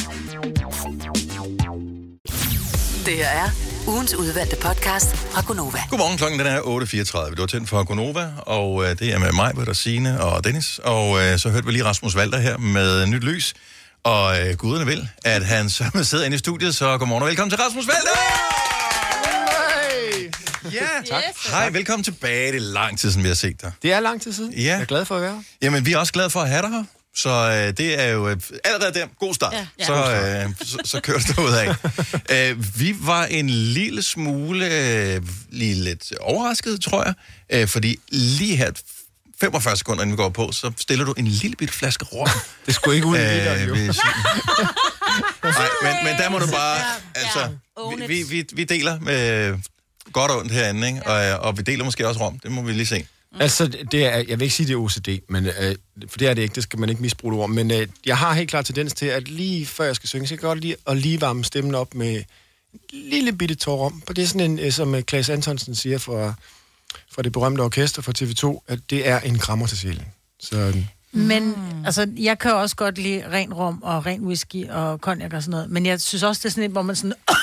[3.05, 3.49] Det her er
[3.87, 5.79] ugens udvalgte podcast fra Gonova.
[5.89, 6.59] Godmorgen, klokken den er
[7.29, 7.35] 8.34.
[7.35, 10.79] Du er tændt for Gonova, og øh, det er med mig, Britta, Signe og Dennis.
[10.83, 13.53] Og øh, så hørte vi lige Rasmus Valter her med nyt lys.
[14.03, 17.49] Og øh, guderne vil, at han så sidder inde i studiet, så godmorgen og velkommen
[17.49, 18.19] til Rasmus Valter!
[20.73, 21.23] Ja, tak.
[21.51, 22.51] Hej, velkommen tilbage.
[22.51, 23.71] Det er lang tid siden, vi har set dig.
[23.81, 24.53] Det er lang tid siden.
[24.53, 24.61] Ja.
[24.61, 25.41] Jeg er glad for at være her.
[25.61, 26.83] Jamen, vi er også glade for at have dig her.
[27.15, 29.07] Så øh, det er jo øh, allerede der.
[29.19, 29.53] God start.
[29.53, 29.85] Ja, ja.
[29.85, 29.93] Så,
[30.49, 31.75] øh, så, så kører det ud af.
[32.51, 37.13] øh, vi var en lille smule, øh, lige lidt overrasket, tror jeg.
[37.49, 38.71] Øh, fordi lige her,
[39.41, 42.27] 45 sekunder inden vi går på, så stiller du en lille bitte flaske rom.
[42.65, 43.75] Det skulle ikke ud i literen, jo.
[43.75, 43.99] hvis-
[45.43, 46.77] Nej, men, men der må du bare,
[47.15, 47.49] altså,
[47.97, 49.53] vi, vi, vi, vi deler med
[50.13, 51.03] godt og ondt herinde, ikke?
[51.05, 52.39] Og, og vi deler måske også rom.
[52.39, 53.07] Det må vi lige se.
[53.31, 53.41] Mm.
[53.41, 55.75] Altså, det er, jeg vil ikke sige, det er OCD, men, øh,
[56.07, 58.17] for det er det ikke, det skal man ikke misbruge det ord, men øh, jeg
[58.17, 60.59] har helt klart tendens til, at lige før jeg skal synge, så kan jeg godt
[60.59, 62.15] lide at lige varme stemmen op med
[62.73, 64.03] en lille bitte tår om.
[64.07, 66.33] For det er sådan en, øh, som øh, Klaas Antonsen siger fra,
[67.11, 70.05] fra det berømte orkester fra TV2, at det er en krammer til sjælen.
[70.39, 74.69] Så øh, øh, Men altså, jeg kan også godt lide ren rom og ren whisky
[74.69, 75.69] og cognac og sådan noget.
[75.69, 77.13] Men jeg synes også, det er sådan et, hvor man sådan...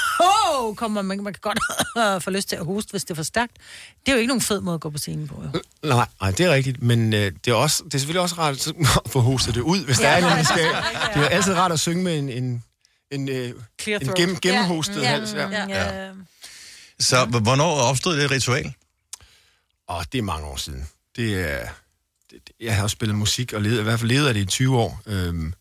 [0.60, 1.58] Oh, kommer, man, man kan godt
[2.24, 3.52] få lyst til at hoste, hvis det er for stærkt.
[4.00, 5.60] Det er jo ikke nogen fed måde at gå på scenen på, jo.
[5.88, 8.66] Nej, nej, det er rigtigt, men øh, det, er også, det er selvfølgelig også rart
[8.66, 8.74] at
[9.06, 10.58] få hostet det ud, hvis Ja, der er en, skal.
[11.14, 12.64] det er altid rart at synge med en, en,
[13.10, 13.48] en, øh,
[13.88, 15.32] en gennem, gennemhostet Ja, hals.
[15.34, 15.48] Ja.
[15.50, 16.10] ja, ja.
[17.00, 18.72] Så hvornår opstod det ritual?
[19.88, 20.88] Og det er mange år siden.
[21.16, 21.58] Det er...
[21.60, 21.70] Det-
[22.60, 24.78] jeg har også spillet musik, og levet, i hvert fald levet af det i 20
[24.78, 25.00] år.
[25.06, 25.52] Øhm,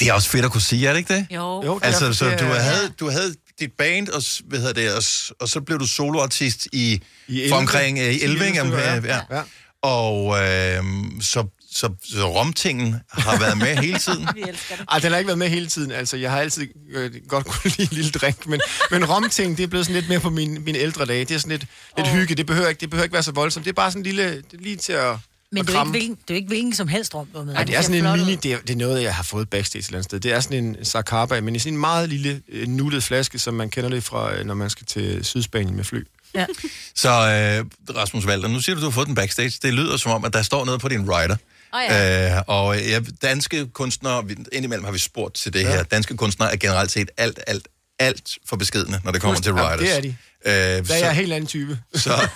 [0.00, 1.26] Det er også fedt at kunne sige, er det ikke det?
[1.30, 1.62] Jo.
[1.64, 5.02] Jo, det Altså, så du havde, du havde dit band, og, hvad hedder det, og,
[5.40, 8.58] og så blev du soloartist i, I for omkring uh, 11, 11 ikke?
[8.60, 8.94] stykker, ja.
[8.94, 9.20] ja.
[9.30, 9.42] Ja.
[9.82, 10.84] Og øh,
[11.20, 14.28] så, så, så romtingen har været med hele tiden.
[14.34, 14.84] Vi elsker det.
[14.90, 15.90] Ej, den har ikke været med hele tiden.
[15.92, 19.62] Altså, jeg har altid øh, godt kunne lide en lille drink, men, men romting, det
[19.62, 21.24] er blevet sådan lidt mere på mine, mine ældre dage.
[21.24, 22.34] Det er sådan lidt, lidt hygge.
[22.34, 23.64] Det behøver, ikke, det behøver ikke være så voldsomt.
[23.64, 25.16] Det er bare sådan en lille, det er lige til at,
[25.52, 27.44] Men det er, ikke, hvilken, det er jo ikke hvilken som helst rom, du har
[27.44, 27.54] med.
[27.54, 29.80] Ej, det er sådan en mini, det er, det er noget, jeg har fået backstage
[29.80, 30.20] et eller andet sted.
[30.20, 33.54] Det er sådan en Zacapa, men i sådan en meget lille øh, nuttet flaske, som
[33.54, 36.06] man kender det fra, øh, når man skal til Sydspanien med fly.
[36.34, 36.46] Ja.
[36.94, 39.52] Så øh, Rasmus Valder, nu siger du, du har fået den backstage.
[39.62, 41.36] Det lyder som om, at der står noget på din rider.
[41.74, 42.36] Åh ja.
[42.36, 45.68] Øh, og ja, danske kunstnere, indimellem har vi spurgt til det ja.
[45.70, 49.52] her, danske kunstnere er generelt set alt, alt, alt for beskedne, når det kommer til
[49.56, 49.80] Ja, riders.
[49.80, 50.08] det er de.
[50.46, 51.78] Øh, Der er så, jeg en helt anden type.
[51.94, 52.10] så,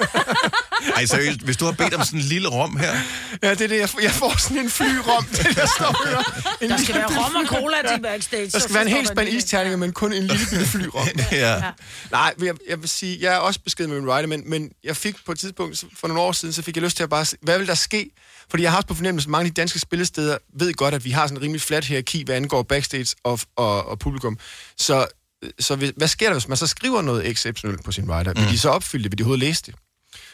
[0.97, 2.95] ej, seriøst, hvis du har bedt om sådan en lille rom her,
[3.43, 3.79] Ja, det er det.
[3.79, 6.41] Jeg får, jeg får sådan en flyrom, det der står her.
[6.61, 8.45] En Der skal være rom og cola til backstage.
[8.45, 11.09] Der så- skal være en hel spand isterninger, men kun en lille bitte flyrom.
[11.33, 11.63] ja.
[12.11, 14.97] Nej, jeg, jeg vil sige, jeg er også beskeden med min rider, men, men jeg
[14.97, 17.25] fik på et tidspunkt, for nogle år siden, så fik jeg lyst til at bare
[17.25, 18.11] se, hvad vil der ske?
[18.51, 21.05] Fordi jeg har også på fornemmelse, at mange af de danske spillesteder ved godt, at
[21.05, 24.39] vi har sådan en rimelig flat hierarki, hvad angår backstage og, og, og publikum.
[24.79, 25.07] Så,
[25.61, 28.33] så hvad sker der, hvis man så skriver noget exceptionelt på sin rider?
[28.35, 29.13] Vil de så opfylde det?
[29.13, 29.75] Vil de overhovedet læse det?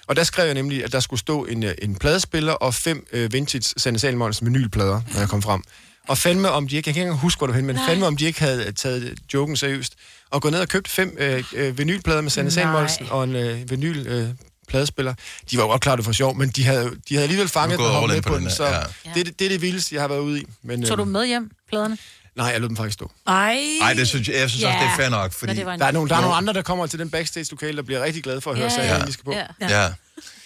[0.08, 3.06] Og der skrev jeg nemlig, at der skulle stå en, øh, en pladespiller og fem
[3.12, 5.62] øh, vintage Sanne Salmons vinylplader, når jeg kom frem.
[6.08, 7.76] Og fandme om de ikke, jeg kan ikke engang huske, hvor det var henne, men
[7.76, 7.86] Nej.
[7.88, 9.94] fandme om de ikke havde taget joken seriøst,
[10.30, 12.50] og gået ned og købt fem øh, øh, vinylplader med Sanne.
[12.50, 14.28] Salmonsen og en øh, vinyl øh,
[14.68, 15.14] pladespiller.
[15.50, 17.78] De var jo godt klar, det var sjov, men de havde, de havde alligevel fanget
[17.78, 18.80] den og med på på den her, så ja.
[19.14, 20.44] det, er det, det er det vildeste, jeg har været ude i.
[20.62, 21.98] Men, Tog øh, du med hjem, pladerne?
[22.36, 23.10] Nej, jeg lod dem faktisk stå.
[23.26, 23.58] Ej.
[23.82, 25.54] Ej, det synes jeg, jeg synes også, det er fair nok, fordi...
[25.54, 28.22] Der er, nogle, der er nogle andre, der kommer til den backstage-lokale, der bliver rigtig
[28.22, 29.04] glade for at høre Ja, ja, ja.
[29.04, 29.32] de skal på.
[29.32, 29.46] Ja.
[29.60, 29.82] Ja.
[29.82, 29.92] ja.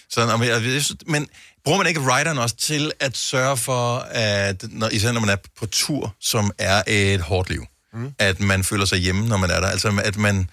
[0.09, 1.27] Så, nå, men, jeg, jeg synes, men
[1.65, 5.35] bruger man ikke rideren også til at sørge for, at når, især når man er
[5.59, 8.13] på tur, som er et hårdt liv, mm.
[8.19, 9.67] at man føler sig hjemme, når man er der?
[9.67, 10.49] Altså, at man,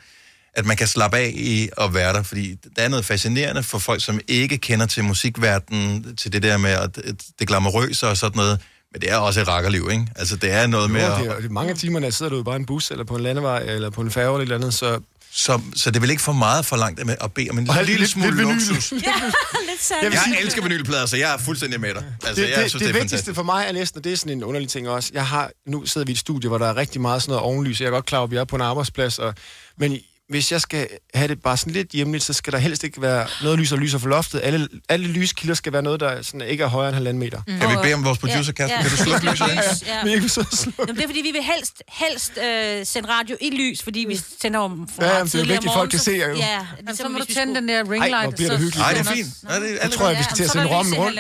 [0.55, 3.79] at man kan slappe af i at være der, fordi der er noget fascinerende for
[3.79, 6.96] folk, som ikke kender til musikverdenen, til det der med at
[7.38, 8.61] det glamourøse og sådan noget,
[8.92, 10.07] men det er også et rakkerliv, ikke?
[10.16, 11.37] Altså, det er noget med Jo, at...
[11.38, 13.22] det, er, mange af timerne, der sidder du bare i en bus, eller på en
[13.22, 15.01] landevej, eller på en færge, eller et eller andet, så...
[15.33, 17.96] Så, så det vel ikke for meget for langt med at bede om en lille
[17.98, 18.92] lidt- smule lidt luksus.
[18.92, 20.03] Ja, lidt sandt.
[20.03, 22.05] Jeg vil Jeg elsker vinylplader, så jeg er fuldstændig med dig.
[22.27, 23.35] Altså, det, jeg det, synes, det, det, vigtigste fantastisk.
[23.35, 25.87] for mig er næsten, og det er sådan en underlig ting også, jeg har, nu
[25.87, 27.90] sidder vi i et studie, hvor der er rigtig meget sådan noget ovenlys, jeg er
[27.90, 29.35] godt klar over, at vi er på en arbejdsplads, og,
[29.79, 33.02] men hvis jeg skal have det bare sådan lidt hjemligt, så skal der helst ikke
[33.02, 34.40] være noget lys og lyser for loftet.
[34.44, 37.42] Alle, alle lyskilder skal være noget, der sådan ikke er højere end halvanden meter.
[37.46, 37.58] Mm.
[37.58, 38.82] Kan vi bede om vores producer, Kasper?
[38.82, 39.48] Kan du slukke lyset?
[39.86, 39.98] Ja.
[40.10, 40.82] Jeg vil så slukke.
[40.82, 44.20] Jamen, det er fordi, vi vil helst, helst øh, sende radio i lys, fordi vi
[44.42, 46.36] sender om for Ja, jamen, det er jo vigtigt, om folk kan se jer jo.
[46.36, 47.60] Ja, Ligesom, så må du vi tænde skulle...
[47.60, 48.78] den der ring Ej, hvor bliver det hyggeligt.
[48.78, 49.42] Nej, det er fint.
[49.42, 51.18] Nej, det er Jeg tror, at vi skal til at er sende rommen rundt.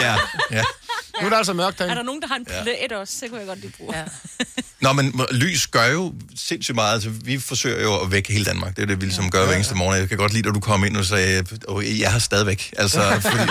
[0.00, 0.16] Ja,
[0.50, 0.62] ja.
[1.20, 1.96] Nu er der altså mørkt Er derinde.
[1.96, 3.18] der nogen, der har en plæt også?
[3.18, 3.96] Så kunne jeg godt lige bruge.
[3.96, 4.04] Ja.
[4.80, 6.94] Nå, men lys gør jo sindssygt meget.
[6.94, 8.76] Altså, vi forsøger jo at vække hele Danmark.
[8.76, 9.98] Det er det, vi ligesom gør hver eneste morgen.
[10.00, 11.52] Jeg kan godt lide, at du kom ind og sagde, at
[12.00, 12.70] jeg har stadigvæk.
[12.76, 13.42] Altså, fordi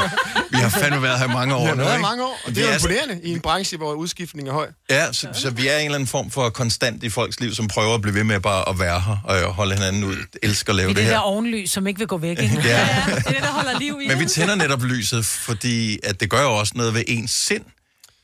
[0.52, 2.02] vi har fandme været her i mange år Det har nu, været ikke?
[2.02, 4.54] mange år, og Vi det er jo er imponerende i en branche, hvor udskiftningen er
[4.54, 4.68] høj.
[4.90, 7.68] Ja, så, så vi er en eller anden form for konstant i folks liv, som
[7.68, 10.16] prøver at blive ved med bare at være her og holde hinanden ud.
[10.44, 11.24] Elsker at lave Det er det det der her.
[11.24, 12.62] ovenlys, som ikke vil gå væk, ikke?
[12.66, 12.88] Ja.
[13.06, 14.08] Det er det, der holder liv i.
[14.08, 17.64] Men vi tænder netop lyset, fordi at det gør jo også noget ved ens sind.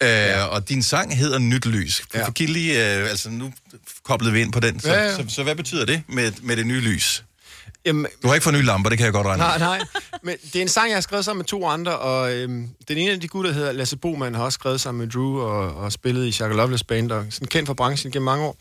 [0.04, 0.44] Øh, ja.
[0.44, 2.04] Og din sang hedder Nyt Lys.
[2.14, 2.32] Ja.
[2.32, 3.54] Giv lige, øh, altså nu
[4.04, 4.80] koblede vi ind på den.
[4.80, 5.16] Så, Ja, ja, ja.
[5.16, 7.24] Så, så, hvad betyder det med, med det nye lys?
[7.86, 9.82] Jamen, Du har ikke fået nye lamper, det kan jeg godt regne Nej, nej.
[10.24, 12.98] Men det er en sang, jeg har skrevet sammen med to andre, og øhm, den
[12.98, 15.92] ene af de gutter hedder Lasse Boman, har også skrevet sammen med Drew og, og
[15.92, 18.58] spillet i Shaka Loveless Band, og sådan kendt fra branchen gennem mange år.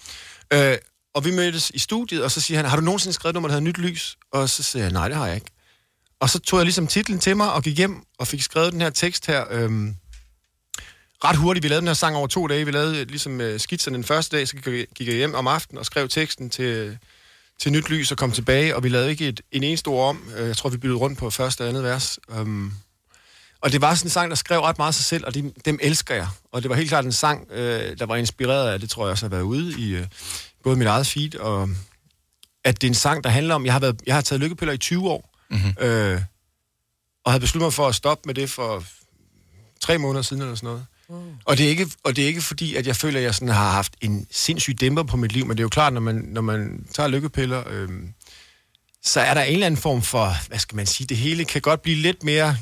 [0.52, 0.76] Øh,
[1.14, 3.54] og vi mødtes i studiet, og så siger han, har du nogensinde skrevet noget, der
[3.54, 4.16] hedder Nyt Lys?
[4.32, 5.50] Og så siger jeg, nej, det har jeg ikke.
[6.20, 8.80] Og så tog jeg ligesom titlen til mig og gik hjem og fik skrevet den
[8.80, 9.44] her tekst her.
[9.50, 9.94] Øhm,
[11.24, 11.62] ret hurtigt.
[11.62, 12.64] Vi lavede den her sang over to dage.
[12.64, 14.56] Vi lavede øh, ligesom øh, skitserne den første dag, så
[14.94, 16.98] gik jeg, hjem om aftenen og skrev teksten til,
[17.60, 20.28] til nyt lys og kom tilbage, og vi lavede ikke et, en eneste ord om.
[20.36, 22.18] Øh, Jeg tror, vi byttede rundt på første og andet vers.
[22.28, 22.72] Um,
[23.60, 25.78] og det var sådan en sang, der skrev ret meget sig selv, og dem, dem
[25.82, 26.28] elsker jeg.
[26.52, 29.10] Og det var helt klart en sang, øh, der var inspireret af, det tror jeg
[29.10, 30.06] også har været ude i øh,
[30.64, 31.68] både mit eget feed, og
[32.64, 34.72] at det er en sang, der handler om, jeg har, været, jeg har taget lykkepiller
[34.72, 35.74] i 20 år, Mm-hmm.
[35.86, 36.20] øh,
[37.24, 38.84] og havde besluttet mig for at stoppe med det for
[39.80, 40.86] tre måneder siden eller sådan noget.
[41.44, 43.48] Og det, er ikke, og det er ikke fordi, at jeg føler, at jeg sådan
[43.48, 46.14] har haft en sindssyg dæmper på mit liv, men det er jo klart, når man,
[46.14, 48.08] når man tager lykkepiller, øhm,
[49.04, 51.60] så er der en eller anden form for, hvad skal man sige, det hele kan
[51.60, 52.56] godt blive lidt mere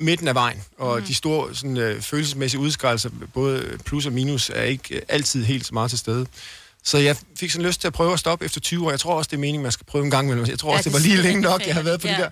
[0.00, 1.04] midten af vejen, og mm.
[1.04, 5.66] de store sådan, øh, følelsesmæssige udskrælelser, både plus og minus, er ikke øh, altid helt
[5.66, 6.26] så meget til stede.
[6.84, 8.90] Så jeg fik sådan lyst til at prøve at stoppe efter 20 år.
[8.90, 10.46] Jeg tror også, det er meningen, man skal prøve en gang imellem.
[10.46, 12.16] Jeg tror Ja, også, det det var lige længe nok, jeg har været på fedt,
[12.18, 12.30] de der.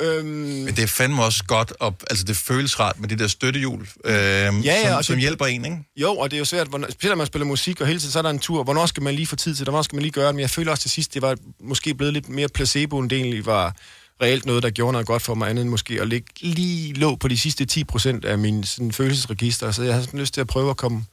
[0.00, 3.26] Øhm, Men det er fandme også godt, og, altså det føles rart med det der
[3.28, 5.76] støttehjul, øh, ja, ja, som, og som det- hjælper en, ikke?
[5.96, 8.12] Jo, og det er jo svært, hvornår, specielt når man spiller musik, og hele tiden
[8.12, 8.62] så er der en tur.
[8.64, 9.72] Hvornår skal man lige få tid til det?
[9.72, 10.34] Hvornår skal man lige gøre det?
[10.34, 13.18] Men jeg føler også til sidst, det var måske blevet lidt mere placebo, end det
[13.18, 13.76] egentlig var
[14.22, 17.16] reelt noget, der gjorde noget godt for mig, andet end måske at ligge lige lå
[17.16, 19.70] på de sidste 10 procent af min sådan, følelsesregister.
[19.72, 21.04] Så jeg har sådan lyst til at prøve at komme,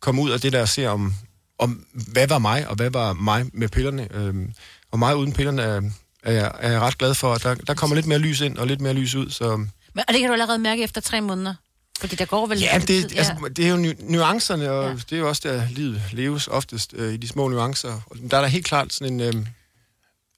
[0.00, 1.14] komme ud af det der og se om,
[1.58, 4.08] om, hvad var mig, og hvad var mig med pillerne.
[4.14, 4.52] Øhm,
[4.92, 5.80] og mig uden pillerne er,
[6.24, 7.34] er, jeg, er jeg ret glad for.
[7.34, 9.56] Der, der kommer lidt mere lys ind, og lidt mere lys ud, så...
[9.56, 11.54] Men, og det kan du allerede mærke efter tre måneder.
[12.00, 14.88] Fordi der går vel Ja, lidt det, tid, altså, det er jo nu- nuancerne, og
[14.88, 14.94] ja.
[14.94, 18.00] det er jo også der, livet leves oftest øh, i de små nuancer.
[18.10, 19.46] Og Der er der helt klart sådan en, øh,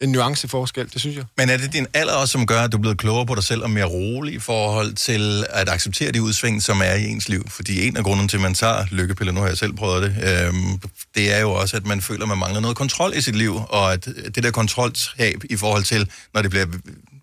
[0.01, 1.25] en nuanceforskel, det synes jeg.
[1.37, 3.45] Men er det din alder også, som gør, at du er blevet klogere på dig
[3.45, 7.29] selv og mere rolig i forhold til at acceptere de udsving, som er i ens
[7.29, 7.49] liv?
[7.49, 10.47] Fordi en af grunden til, at man tager lykkepiller, nu har jeg selv prøvet det,
[10.49, 10.81] øhm,
[11.15, 13.61] det er jo også, at man føler, at man mangler noget kontrol i sit liv,
[13.69, 16.67] og at det der kontroltab i forhold til, når det bliver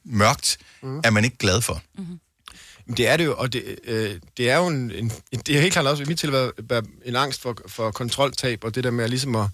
[0.06, 1.02] mørkt, mm.
[1.04, 1.82] er man ikke glad for.
[2.88, 5.62] Men det er det jo, og det, øh, det er jo en, en, det er
[5.62, 6.52] helt klart også i mit tilfælde
[7.06, 9.48] en angst for, for kontroltab, og det der med at ligesom at,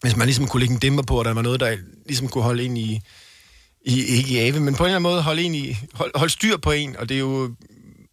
[0.00, 2.44] hvis man ligesom kunne lægge en dæmper på, og der var noget, der ligesom kunne
[2.44, 3.00] holde en i,
[3.82, 6.32] i ikke i ave, men på en eller anden måde holde en i, hold, holde
[6.32, 7.54] styr på en, og det er jo,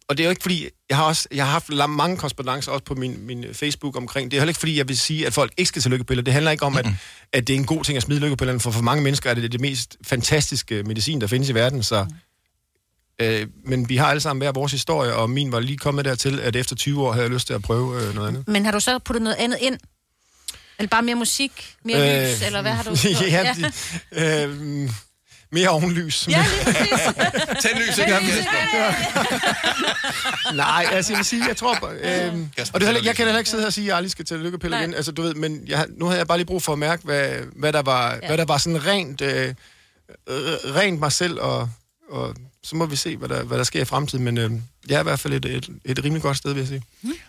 [0.08, 2.84] og det er jo ikke fordi, jeg har også, jeg har haft mange korrespondencer også
[2.84, 5.52] på min, min Facebook omkring, det er heller ikke fordi, jeg vil sige, at folk
[5.56, 6.86] ikke skal tage lykkepiller, det handler ikke om, at,
[7.32, 9.52] at det er en god ting at smide lykkepillerne, for for mange mennesker er det
[9.52, 12.06] det mest fantastiske medicin, der findes i verden, så
[13.22, 16.40] Øh, men vi har alle sammen hver vores historie, og min var lige kommet dertil,
[16.40, 18.48] at efter 20 år havde jeg lyst til at prøve øh, noget andet.
[18.48, 19.78] Men har du så puttet noget andet ind?
[20.78, 21.74] Eller bare mere musik?
[21.84, 22.42] Mere øh, lys?
[22.42, 22.90] Eller hvad har du
[23.30, 23.54] ja,
[24.12, 24.44] ja.
[24.44, 24.90] Øh,
[25.52, 26.28] mere ovenlys.
[26.28, 26.90] Ja, lige præcis.
[27.62, 28.14] Tænd lys igen,
[30.56, 31.74] Nej, altså jeg vil sige, jeg tror...
[31.74, 31.80] Øh,
[32.72, 34.38] og det jeg kan heller ikke sidde her og sige, at jeg aldrig skal til
[34.38, 34.94] lykkepiller igen.
[34.94, 37.30] Altså, du ved, men jeg, nu havde jeg bare lige brug for at mærke, hvad,
[37.56, 38.26] hvad, der, var, ja.
[38.26, 39.54] hvad der var sådan rent, øh,
[40.28, 41.70] øh, rent mig selv, og,
[42.10, 42.34] og
[42.66, 44.24] så må vi se, hvad der, hvad der sker i fremtiden.
[44.24, 44.50] Men øh,
[44.88, 46.82] jeg er i hvert fald et, et, et rimelig godt sted, vil jeg sige.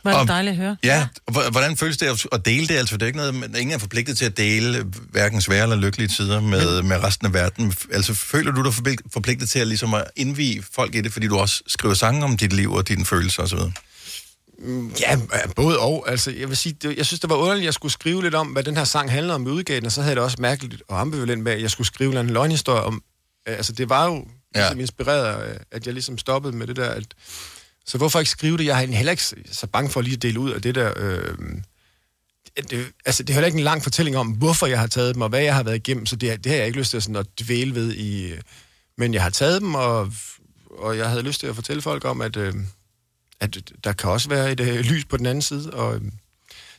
[0.04, 0.78] Var det Og- dejligt at høre.
[0.84, 1.08] Ja,
[1.52, 2.74] hvordan føles det at- dele det?
[2.76, 5.76] Altså, det er ikke noget, men ingen er forpligtet til at dele hverken svære eller
[5.76, 7.74] lykkelige tider med, med resten af verden.
[7.92, 11.28] Altså, føler du dig forpligt- forpligtet til at, ligesom at indvige folk i det, fordi
[11.28, 13.60] du også skriver sange om dit liv og dine følelser osv.?
[14.60, 15.18] Mm, Ja,
[15.56, 16.06] både og.
[16.10, 18.36] Altså, jeg vil sige, det, jeg synes, det var underligt, at jeg skulle skrive lidt
[18.36, 20.38] om, hvad den her sang handler om i udgaven, og så havde jeg det også
[20.40, 23.02] mærkeligt og ambivalent med, at jeg skulle skrive en løgnhistorie om...
[23.46, 24.60] Altså, det var jo Ja.
[24.60, 27.06] Ligesom inspireret af, at jeg ligesom stoppede med det der, at...
[27.86, 28.66] Så hvorfor ikke skrive det?
[28.66, 30.94] Jeg er heller ikke så bange for lige at dele ud af det der...
[30.96, 31.38] Øh,
[32.70, 35.22] det, altså, det er heller ikke en lang fortælling om, hvorfor jeg har taget dem,
[35.22, 37.16] og hvad jeg har været igennem, så det, det har jeg ikke lyst til sådan
[37.16, 38.34] at dvæle ved i...
[38.98, 40.14] Men jeg har taget dem, og,
[40.72, 42.38] og jeg havde lyst til at fortælle folk om, at...
[42.38, 42.54] Øh,
[43.40, 45.74] at der kan også være et øh, lys på den anden side.
[45.74, 46.12] Og, øhm,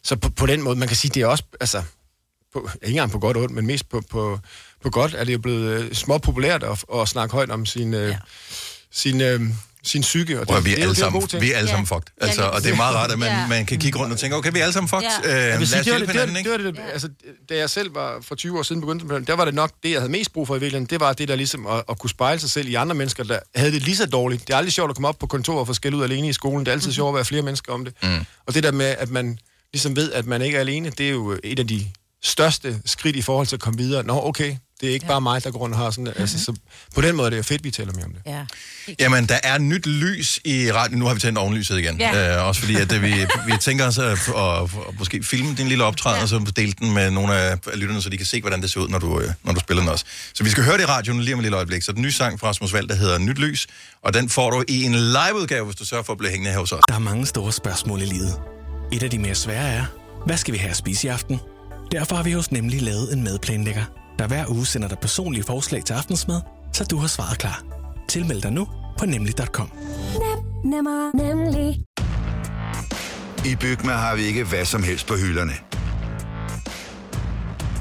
[0.03, 1.83] så på, på den måde, man kan sige, det er også, altså,
[2.53, 4.39] på, ikke engang på godt og ondt, men mest på, på,
[4.83, 7.95] på godt, er det jo blevet øh, små populært at, at snakke højt om sin,
[7.95, 8.15] øh,
[8.93, 9.41] sin, øh,
[9.83, 10.41] sin psyke.
[10.41, 11.43] Og at vi, er det alle det sammen, god ting.
[11.43, 12.03] vi er alle sammen fucked.
[12.21, 13.47] Altså, og det er meget rart, at man, Ja.
[13.47, 15.09] man kan kigge rundt og tænke, okay, vi er alle sammen fucked.
[15.25, 15.31] Ja.
[15.31, 16.53] Øh, Jeg lad vil os det hjælpe det, det, hinanden, ikke?
[16.53, 17.09] det, det, altså,
[17.49, 19.91] da jeg selv var for 20 år siden begyndte med der var det nok det,
[19.91, 20.87] jeg havde mest brug for i virkeligheden.
[20.87, 23.39] Det var det der ligesom at, at kunne spejle sig selv i andre mennesker, der
[23.55, 24.47] havde det lige så dårligt.
[24.47, 26.33] Det er aldrig sjovt at komme op på kontor og få skæld ud alene i
[26.33, 26.61] skolen.
[26.67, 27.95] Det er altid sjovt at være flere mennesker om det.
[28.03, 28.09] Mm.
[28.47, 29.39] Og det der med, at man
[29.73, 31.87] ligesom ved, at man ikke er alene, det er jo et af de
[32.23, 34.03] største skridt i forhold til at komme videre.
[34.03, 35.13] Nå, okay, det er ikke ja.
[35.13, 36.55] bare mig, der går rundt og har sådan altså, så
[36.95, 38.23] På den måde er det jo fedt, vi taler mere om det.
[38.27, 38.45] Ja.
[38.99, 40.99] Jamen, der er nyt lys i radioen.
[40.99, 42.01] Nu har vi tændt ovenlyset igen.
[42.01, 42.39] Ja.
[42.39, 43.15] Øh, også fordi, at det, vi,
[43.47, 46.23] vi tænker os at, at, at måske filme din lille optræden, ja.
[46.23, 48.81] og så dele den med nogle af lytterne, så de kan se, hvordan det ser
[48.81, 50.05] ud, når du, øh, når du spiller den også.
[50.35, 51.83] Så vi skal høre det i radioen lige om et lille øjeblik.
[51.83, 53.67] Så den nye sang fra Rasmus Vald, der hedder Nyt Lys,
[54.03, 56.59] og den får du i en liveudgave, hvis du sørger for at blive hængende her
[56.59, 56.83] hos os.
[56.89, 58.41] Der er mange store spørgsmål i livet.
[58.93, 59.85] Et af de mere svære er,
[60.27, 61.41] hvad skal vi have at spise i aften?
[61.93, 63.85] Derfor har vi hos Nemlig lavet en madplanlægger,
[64.19, 66.41] der hver uge sender dig personlige forslag til aftensmad,
[66.73, 67.63] så du har svaret klar.
[68.09, 69.71] Tilmeld dig nu på nemlig.com.
[70.65, 71.85] Nemmer, nemlig.
[73.45, 75.53] I Bygma har vi ikke hvad som helst på hylderne.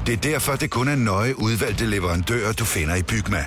[0.06, 3.44] Det er derfor, det kun er nøje udvalgte leverandører, du finder i Bygma.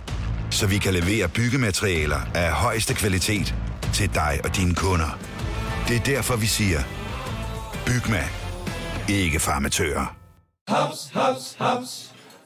[0.50, 3.56] Så vi kan levere byggematerialer af højeste kvalitet
[3.94, 5.20] til dig og dine kunder.
[5.88, 6.80] Det er derfor, vi siger,
[7.86, 8.24] Bygma.
[9.10, 10.16] Ikke farmatører.
[10.68, 12.11] Haps, haps, haps.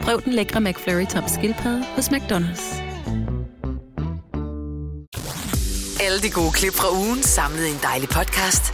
[0.00, 2.82] Prøv den lækre McFlurry tom skildpadde hos McDonald's.
[6.04, 8.64] Alle de gode klip fra ugen samlet i en dejlig podcast.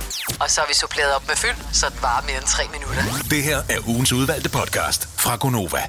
[0.41, 3.03] Og så har vi suppleret op med fyld, så det varer mere end tre minutter.
[3.31, 5.83] Det her er ugens udvalgte podcast fra Gonova.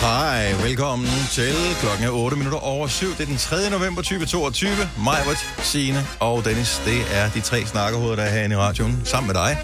[0.00, 3.06] Hej, velkommen til klokken er 8 minutter over 7.
[3.06, 3.70] Det er den 3.
[3.70, 4.70] november 2022.
[5.04, 9.26] Majbert, Signe og Dennis, det er de tre snakkerhoveder, der er herinde i radioen, sammen
[9.26, 9.58] med dig.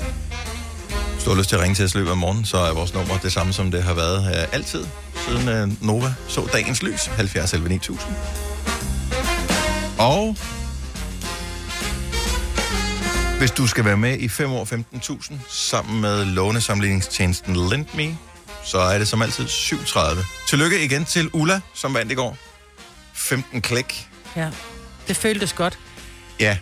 [1.12, 2.75] Hvis du har lyst til at ringe til os i løbet af morgenen, så er
[2.75, 4.85] vores nummer det samme, som det har været her altid,
[5.27, 8.14] siden uh, Nova så dagens lys, 70 11 9000.
[9.99, 10.37] Og
[13.38, 18.18] hvis du skal være med i 5 år 15.000 sammen med lånesamligningstjenesten LendMe,
[18.64, 20.25] så er det som altid 37.
[20.48, 22.37] Tillykke igen til Ulla, som vandt i går.
[23.14, 24.09] 15 klik.
[24.37, 24.51] Ja,
[25.09, 25.79] det føltes godt.
[26.40, 26.59] Ja,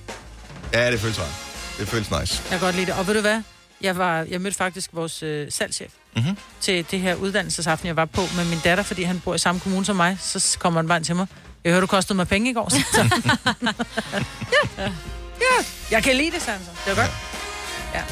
[0.72, 1.34] ja det føles rart.
[1.78, 2.42] Det føles nice.
[2.50, 2.94] Jeg kan godt lide det.
[2.94, 3.42] Og ved du hvad?
[3.80, 6.36] Jeg, var, jeg mødte faktisk vores øh, salgschef Mhm.
[6.60, 9.60] til det her uddannelsesaften, jeg var på med min datter, fordi han bor i samme
[9.60, 10.18] kommune som mig.
[10.20, 11.26] Så kommer han bare ind til mig.
[11.64, 12.68] Jeg hørte, du kostede mig penge i går.
[12.68, 12.84] Så.
[14.78, 14.82] ja.
[15.40, 16.50] ja, jeg kan lide det, så.
[16.86, 17.10] Det var godt.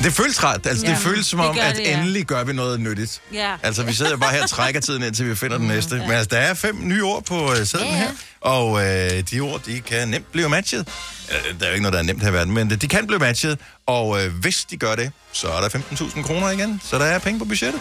[0.03, 0.67] Det føles rart.
[0.67, 1.99] Altså, det Ja, føles som det om, gør at det, ja.
[1.99, 3.21] endelig gør vi noget nyttigt.
[3.33, 3.55] Ja.
[3.63, 5.95] Altså, vi sidder bare her og trækker tiden indtil vi finder den næste.
[5.95, 7.99] Men altså, der er fem nye ord på uh, sædlen Ja, ja.
[7.99, 8.09] her.
[8.41, 10.89] Og øh, de ord, de kan nemt blive matchet.
[11.31, 13.07] Øh, der er jo ikke noget, der er nemt her i verden, men de kan
[13.07, 13.59] blive matchet.
[13.87, 16.81] Og øh, hvis de gør det, så er der 15.000 kroner igen.
[16.85, 17.81] Så der er penge på budgettet.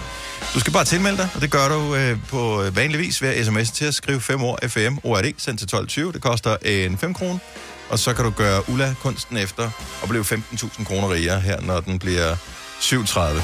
[0.54, 3.72] Du skal bare tilmelde dig, og det gør du øh, på vanlig vis ved sms
[3.72, 6.12] til at skrive 5 år FM ORD, sendt til 12.20.
[6.12, 7.40] Det koster en 5 kroner.
[7.90, 9.70] Og så kan du gøre Ulla kunsten efter
[10.02, 12.36] og blive 15.000 kroner rigere her, når den bliver
[12.80, 13.42] 37.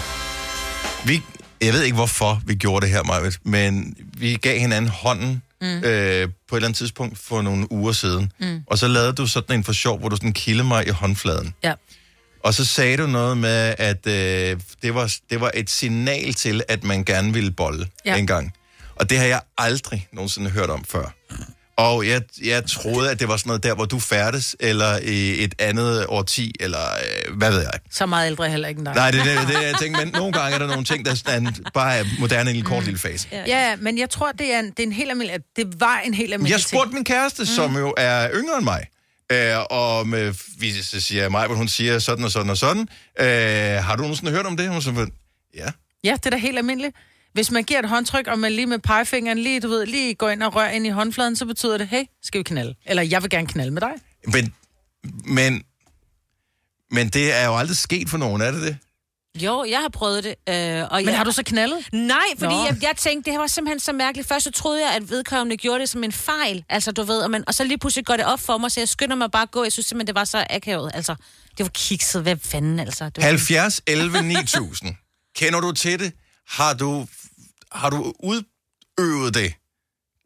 [1.06, 1.22] Vi,
[1.62, 5.68] jeg ved ikke, hvorfor vi gjorde det her, Majved, men vi gav hinanden hånden mm.
[5.68, 8.32] øh, på et eller andet tidspunkt for nogle uger siden.
[8.40, 8.64] Mm.
[8.68, 11.54] Og så lavede du sådan en for sjov, hvor du sådan kildede mig i håndfladen.
[11.64, 11.74] Ja.
[12.44, 16.64] Og så sagde du noget med, at øh, det, var, det var et signal til,
[16.68, 18.12] at man gerne ville bolle Ja.
[18.12, 18.18] ja.
[18.18, 18.54] en gang.
[18.96, 21.14] Og det har jeg aldrig nogensinde hørt om før.
[21.78, 25.44] Og jeg, jeg troede, at det var sådan noget der, hvor du færdes, eller i
[25.44, 26.80] et andet årti, eller
[27.28, 27.72] øh, hvad ved jeg.
[27.92, 28.96] Så meget ældre er heller ikke end dig.
[28.96, 31.16] Nej, det er det, det, jeg tænker, men nogle gange er der nogle ting, der
[31.16, 33.28] sådan, bare er moderne i en kort lille fase.
[33.32, 36.00] Ja, ja, men jeg tror, det er en, det er en helt almindelig, det var
[36.06, 37.46] en helt almindelig Jeg spurgte min kæreste, mm.
[37.46, 38.88] som jo er yngre end mig,
[39.32, 42.88] øh, og med, vi så siger mig, hvor hun siger sådan og sådan og sådan.
[43.20, 44.70] Øh, har du nogensinde hørt om det?
[44.70, 45.08] Hun så,
[45.56, 45.68] ja.
[46.04, 46.96] Ja, det er da helt almindeligt.
[47.34, 50.30] Hvis man giver et håndtryk, og man lige med pegefingeren lige, du ved, lige går
[50.30, 52.76] ind og rører ind i håndfladen, så betyder det, hey, skal vi knalde?
[52.86, 53.92] Eller jeg vil gerne knalde med dig.
[54.28, 54.54] Men,
[55.26, 55.64] men,
[56.92, 58.78] men det er jo aldrig sket for nogen, er det det?
[59.42, 60.36] Jo, jeg har prøvet det.
[60.50, 61.18] Øh, og Men jeg...
[61.18, 61.88] har du så knaldet?
[61.94, 62.66] Nej, fordi Nå.
[62.66, 64.28] jeg, jeg tænkte, det var simpelthen så mærkeligt.
[64.28, 66.64] Først så troede jeg, at vedkommende gjorde det som en fejl.
[66.70, 68.80] Altså, du ved, og, man, og så lige pludselig går det op for mig, så
[68.80, 69.64] jeg skynder mig bare at gå.
[69.64, 70.92] Jeg synes simpelthen, det var så akavet.
[70.94, 71.16] Altså,
[71.58, 72.22] det var kikset.
[72.22, 73.06] Hvad fanden, altså?
[73.06, 74.96] Det var 70, 11, 9000.
[75.36, 76.14] Kender du til det?
[76.48, 77.08] Har du,
[77.74, 79.54] har du udøvet det?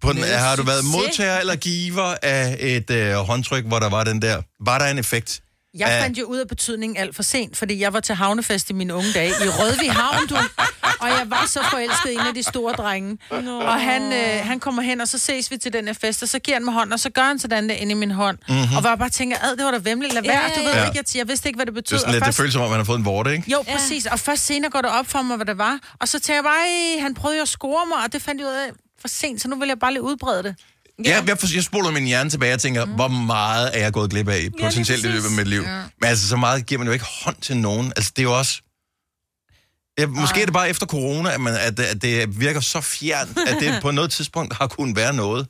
[0.02, 4.04] På den, har du været modtager eller giver af et øh, håndtryk, hvor der var
[4.04, 4.42] den der?
[4.60, 5.44] Var der en effekt?
[5.80, 8.74] Jeg fandt jo ud af betydningen alt for sent, fordi jeg var til havnefest i
[8.74, 10.36] mine unge dage i Rødvig Havn, du.
[11.00, 13.18] Og jeg var så forelsket i en af de store drenge.
[13.44, 13.60] Nå.
[13.60, 16.30] Og han, øh, han kommer hen, og så ses vi til den her fest, og
[16.30, 18.38] så giver han mig hånd, og så gør han sådan der inde i min hånd.
[18.50, 18.58] Mhm.
[18.58, 18.76] Mm-hmm.
[18.78, 20.42] Og var bare tænker, ad, det var da vemmeligt, lad være.
[20.42, 20.86] Ja, Du ved ja.
[20.86, 21.96] ikke, jeg, jeg vidste ikke, hvad det Det, betød.
[21.98, 23.52] er sådan lidt, og det føles som om, man har fået en vorte, ikke?
[23.52, 24.06] Jo, præcis.
[24.06, 25.80] Og først senere går det op for mig, hvad det var.
[26.00, 28.42] Og så tænker jeg bare, "Ej, han prøvede jo at score mig, og det fandt
[28.42, 28.70] jeg ud af
[29.02, 30.56] for sent, så nu vil jeg bare lige udbrede det.
[31.06, 32.92] Ja, jeg, for, jeg spoler min hjerne tilbage og tænker, mm.
[32.92, 35.62] hvor meget er jeg gået glip af potentielt i løbet af mit liv.
[35.62, 35.82] Ja.
[36.02, 37.94] Men altså, så meget giver man jo ikke hånd til nogen.
[37.96, 38.62] Altså, det er jo også...
[40.00, 42.82] Ja, måske er det bare efter corona, at, man, at, det- at det virker så
[42.82, 45.48] fjernt, at det på noget tidspunkt har kunnet være noget.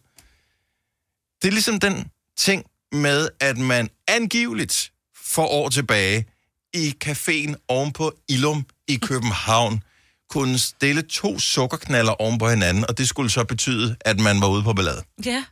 [1.42, 2.08] Det er ligesom den
[2.38, 4.92] ting med, at man angiveligt
[5.26, 6.26] for år tilbage
[6.74, 9.84] i caféen oven på Ilum i København
[10.30, 14.48] kunne stille to sukkerknaller oven på hinanden, og det skulle så betyde, at man var
[14.48, 15.04] ude på ballade.
[15.26, 15.44] Ja.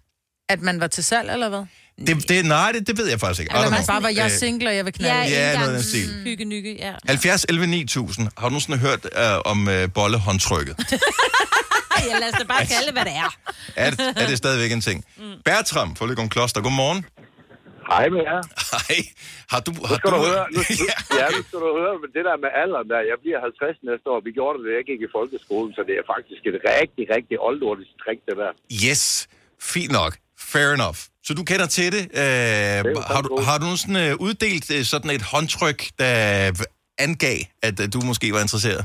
[0.49, 1.65] At man var til salg, eller hvad?
[2.07, 3.55] Det, det, nej, det, det ved jeg faktisk ikke.
[3.55, 5.31] Eller man bare var, jeg er Øh, single, og jeg vil knalde.
[5.31, 6.21] Ja, noget af den stil.
[6.23, 6.93] Hygge, nygge, ja.
[7.07, 8.27] 70 11 9000.
[8.37, 10.75] Har du nogensinde hørt øh, om øh, bollehåndtrykket?
[12.09, 13.35] ja, lad os da bare kalde det, hvad det er.
[13.75, 15.05] er, det, er det stadigvæk en ting?
[15.17, 15.23] Mm.
[15.45, 17.05] Bertram fra Løgum Kloster, godmorgen.
[17.91, 18.41] Hej med jer.
[18.73, 18.97] Hej.
[19.53, 19.71] Har du...
[19.71, 20.85] Nu Har skal du, du høre, nu, nu,
[21.19, 23.01] ja, nu skal du høre med det der med alderen der.
[23.11, 24.19] Jeg bliver 50 næste år.
[24.27, 27.35] Vi gjorde det, da jeg gik i folkeskolen, så det er faktisk et rigtig, rigtig
[27.47, 28.51] oldnordisk trick, det der.
[28.85, 29.03] Yes,
[29.73, 30.13] fint nok.
[30.51, 30.99] Fair enough.
[31.27, 32.03] Så du kender til det.
[32.21, 32.79] Øh,
[33.13, 36.13] har, du, har du nogensinde øh, uddelt øh, sådan et håndtryk, der
[37.05, 38.83] angav, at øh, du måske var interesseret?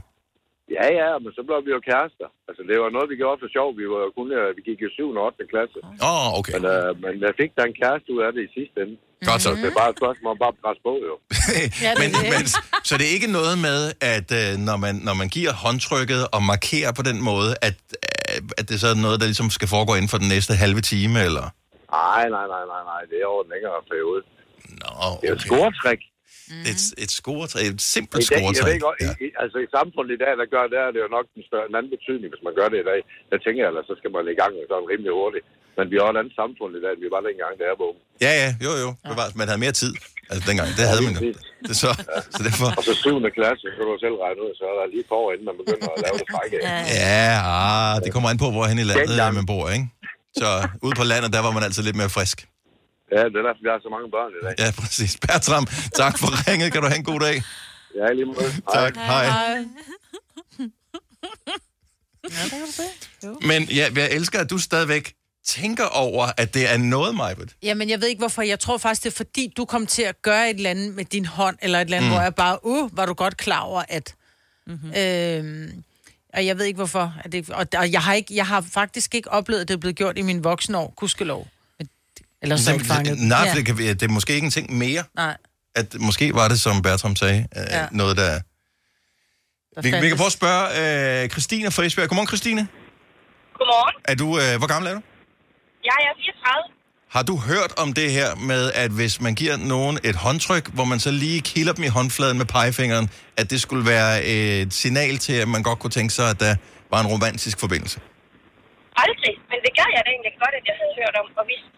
[0.76, 2.28] Ja, ja, men så blev vi jo kærester.
[2.48, 3.68] Altså, det var noget, vi gjorde for sjov.
[3.80, 5.10] Vi, var jo kun, øh, vi gik i 7.
[5.18, 5.52] og 8.
[5.52, 5.78] klasse.
[6.08, 6.52] Åh, oh, okay.
[6.54, 8.94] Men, øh, men jeg fik da en kæreste ud af det i sidste ende.
[9.28, 9.50] Godt så.
[9.62, 11.14] Det er bare et spørgsmål om bare at presse på, jo.
[11.86, 12.42] Ja, men, men,
[12.88, 13.80] så det er ikke noget med,
[14.14, 18.38] at øh, når, man, når man giver håndtrykket og markerer på den måde, at, øh,
[18.60, 21.14] at det så er noget, der ligesom skal foregå inden for den næste halve time,
[21.28, 21.46] eller?
[21.98, 23.02] Nej, nej, nej, nej, nej.
[23.10, 24.20] Det er over en længere periode.
[24.82, 26.09] Nå, Det er et
[26.50, 26.70] scoretræk.
[26.70, 29.12] Et, et scoretræk, et simpelt I dag, jeg ved ja.
[29.26, 31.66] i, altså i samfundet i dag, der gør det, er det jo nok en, større,
[31.70, 33.00] en anden betydning, hvis man gør det i dag.
[33.32, 35.46] Jeg tænker, eller så skal man i gang med sådan rimelig hurtigt.
[35.78, 38.02] Men vi har et andet samfund i dag, end vi var dengang, der var unge.
[38.26, 38.90] Ja, ja, jo, jo.
[39.08, 39.92] Det var, man havde mere tid.
[40.30, 41.20] Altså dengang, det havde man jo.
[41.64, 41.90] Det er så,
[42.34, 42.68] så derfor...
[42.78, 43.10] Og så 7.
[43.38, 45.88] klasse, så kan du selv regne ud, så er der lige år, inden man begynder
[45.96, 46.56] at lave det frække.
[47.04, 49.86] Ja, ah, det kommer an på, hvor hen i landet man bor, ikke?
[50.40, 50.48] Så
[50.86, 52.38] ude på landet, der var man altid lidt mere frisk.
[53.12, 54.54] Ja, det er derfor, vi har så mange børn i dag.
[54.66, 55.16] Ja, præcis.
[55.26, 56.72] Bertram, tak for ringet.
[56.72, 57.42] Kan du have en god dag?
[57.96, 58.52] Ja, lige måde.
[58.74, 59.26] Tak, hej.
[63.42, 67.56] Men ja, jeg elsker, at du stadigvæk tænker over, at det er noget, Majbet.
[67.62, 68.42] Jamen, jeg ved ikke hvorfor.
[68.42, 71.04] Jeg tror faktisk, det er fordi, du kom til at gøre et eller andet med
[71.04, 72.14] din hånd, eller et eller andet, Mm.
[72.14, 74.14] hvor jeg bare, uh, var du godt klar over, at...
[74.66, 74.92] Mm-hmm.
[74.96, 75.84] Øhm,
[76.34, 77.14] og jeg ved ikke hvorfor.
[77.24, 79.78] At det, og, og jeg, har ikke, jeg har faktisk ikke oplevet, at det er
[79.78, 81.48] blevet gjort i min voksne år, gudskelov.
[82.42, 83.18] Eller så ikke fanget.
[83.18, 83.50] Nej, ja.
[83.50, 85.02] for det, kan, det er måske ikke en ting mere.
[85.16, 85.36] Nej.
[85.76, 87.86] At måske var det, som Bertram sagde, øh, Ja.
[87.90, 88.30] noget, der...
[89.74, 90.64] Der Vi, vi kan prøve at spørge
[91.22, 92.08] øh, Christine fra Esbjerg.
[92.08, 92.68] Godmorgen, Christine.
[93.58, 93.94] Godmorgen.
[94.04, 95.02] Er du, øh, hvor gammel er du?
[95.90, 96.74] Jeg er 34.
[97.16, 100.84] Har du hørt om det her med, at hvis man giver nogen et håndtryk, hvor
[100.92, 105.18] man så lige kilder dem i håndfladen med pegefingeren, at det skulle være et signal
[105.18, 106.56] til, at man godt kunne tænke sig, at der
[106.92, 108.00] var en romantisk forbindelse?
[109.04, 109.34] Aldrig.
[109.50, 111.68] Men det gør jeg da egentlig godt, at jeg havde hørt om og vidst.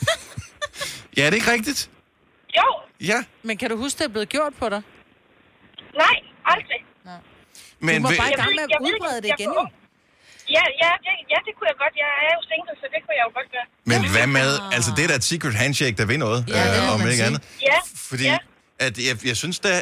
[1.16, 1.90] Ja, er det ikke rigtigt?
[2.58, 2.66] Jo.
[3.10, 3.18] Ja.
[3.42, 4.82] Men kan du huske, det er blevet gjort på dig?
[6.02, 6.16] Nej,
[6.54, 6.80] aldrig.
[7.86, 9.40] Men du må ved- bare i Jeg gang ved- med at ved udbrede det jeg
[9.40, 9.66] igen, jo.
[10.56, 11.94] Ja, ja, det, ja, det kunne jeg godt.
[12.04, 13.66] Jeg er jo single, så det kunne jeg jo godt gøre.
[13.90, 16.82] Men hvad med, altså det er da et secret handshake, der vil noget, Ja, det
[16.82, 17.24] øh, om ikke sige.
[17.26, 17.42] andet.
[17.70, 17.78] Ja,
[18.10, 18.38] Fordi ja.
[18.78, 19.72] at jeg, jeg synes da,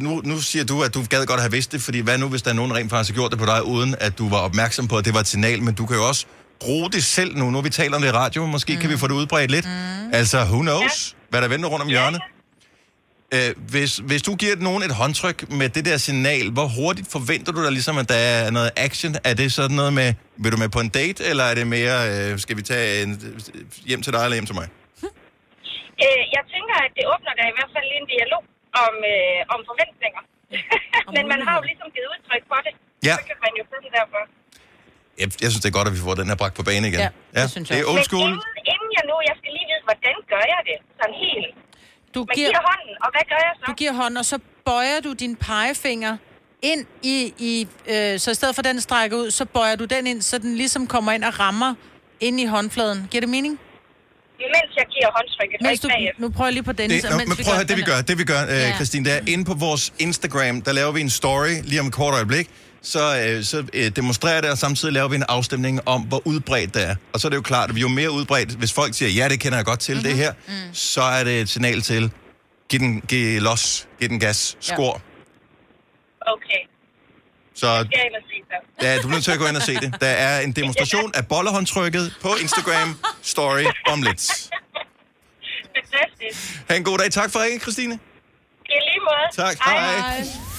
[0.00, 2.42] nu, nu siger du, at du gad godt have vidst det, fordi hvad nu, hvis
[2.42, 4.88] der er nogen rent faktisk har gjort det på dig, uden at du var opmærksom
[4.88, 6.26] på, at det var et signal, men du kan jo også
[6.60, 8.80] bruge det selv nu, nu vi taler om det i radio, måske mm.
[8.80, 9.66] kan vi få det udbredt lidt.
[9.66, 10.14] Mm.
[10.18, 11.16] Altså, who knows, ja.
[11.30, 12.20] hvad der venter rundt om hjørnet.
[13.36, 17.52] Øh, hvis, hvis du giver nogen et håndtryk med det der signal, hvor hurtigt forventer
[17.52, 19.12] du dig ligesom, at der er noget action?
[19.30, 20.08] Er det sådan noget med,
[20.42, 23.10] vil du med på en date, eller er det mere, øh, skal vi tage en,
[23.90, 24.68] hjem til dig eller hjem til mig?
[26.04, 28.42] Øh, jeg tænker, at det åbner da i hvert fald lige en dialog
[28.84, 30.22] om, øh, om forventninger.
[31.16, 32.72] Men man har jo ligesom givet udtryk for det.
[33.08, 33.16] Ja.
[33.18, 34.22] Så kan man jo bruge det derfor.
[35.22, 37.00] Jeg, jeg synes, det er godt, at vi får den her bragt på banen igen.
[37.04, 37.08] Ja,
[37.38, 38.30] ja det, det er old school.
[38.30, 40.76] Men inden, inden jeg nu, jeg skal lige vide, hvordan gør jeg det?
[41.00, 41.50] Sådan helt.
[42.14, 43.64] Du Man giver, giver hånden, og hvad gør jeg så?
[43.68, 46.16] du giver hånden, og så bøjer du din pegefinger
[46.62, 50.06] ind i, i øh, så i stedet for den strækker ud, så bøjer du den
[50.06, 51.74] ind, så den ligesom kommer ind og rammer
[52.20, 53.08] ind i håndfladen.
[53.10, 53.60] Giver det mening?
[54.56, 57.02] Mens jeg giver håndtrykket, Mens du, nu prøver jeg lige på Dennis.
[57.02, 58.74] Det, nå, men prøv at høre, det vi gør, det vi gør, øh, Ja.
[58.74, 61.92] Christine, det er inde på vores Instagram, der laver vi en story lige om et
[61.92, 62.50] kort øjeblik,
[62.82, 66.74] så, øh, så øh, demonstrerer det, og samtidig laver vi en afstemning om, hvor udbredt
[66.74, 66.94] det er.
[67.12, 69.40] Og så er det jo klart, at jo mere udbredt, hvis folk siger, ja, det
[69.40, 70.04] kender jeg godt til, Mhm.
[70.04, 70.16] mm-hmm.
[70.18, 70.32] det her,
[70.68, 70.74] mm.
[70.74, 72.10] så er det et signal til,
[72.68, 75.00] giv den, giv los, giv den gas, skor.
[76.26, 76.60] Okay.
[77.54, 77.66] Så
[78.82, 79.94] ja, du er nødt til at gå ind og se det.
[80.00, 84.50] Der er en demonstration af bollehåndtrykket på Instagram story om lidt.
[85.76, 86.60] Fantastisk.
[86.68, 87.10] Ha' en god dag.
[87.10, 87.94] Tak for ringen, Christine.
[87.94, 89.46] I lige måde.
[89.48, 89.56] Tak.
[89.64, 89.96] Hej.
[89.98, 90.49] Hej.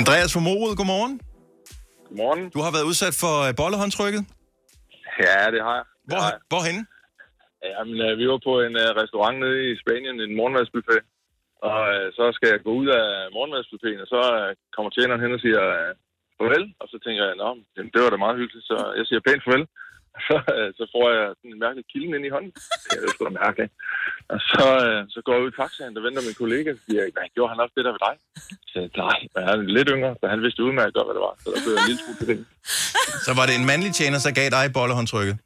[0.00, 1.14] Andreas fra Morud, godmorgen.
[2.08, 2.42] Godmorgen.
[2.56, 4.22] Du har været udsat for øh, bollehåndtrykket.
[5.24, 5.86] Ja, det har jeg.
[6.10, 6.82] Hvor, hvorhenne?
[7.74, 11.00] Jamen, øh, vi var på en øh, restaurant nede i Spanien, en morgenmadsbuffet.
[11.70, 11.78] Og
[12.18, 14.20] så skal jeg gå ud af morgenmadsbuffeten, og så
[14.74, 15.62] kommer tjeneren hen og siger
[16.38, 16.64] farvel.
[16.80, 17.48] Og så tænker jeg, nå,
[17.94, 19.64] det var da meget hyggeligt, så jeg siger pænt farvel.
[20.26, 22.52] Så, øh, så får jeg sådan en mærkelig kilden ind i hånden.
[22.88, 23.72] Det er jo sgu da mærkeligt.
[24.32, 27.02] Og så, øh, så går jeg ud i taxaen, der venter min kollega, og siger,
[27.16, 28.14] hvad gjorde han også det der ved dig?
[28.70, 31.24] Så jeg, nej, men han er lidt yngre, så han vidste udmærket godt, hvad det
[31.28, 31.34] var.
[31.42, 32.38] Så der blev jeg en lille smule til det.
[33.26, 35.36] Så var det en mandlig tjener, der gav dig bollehåndtrykket.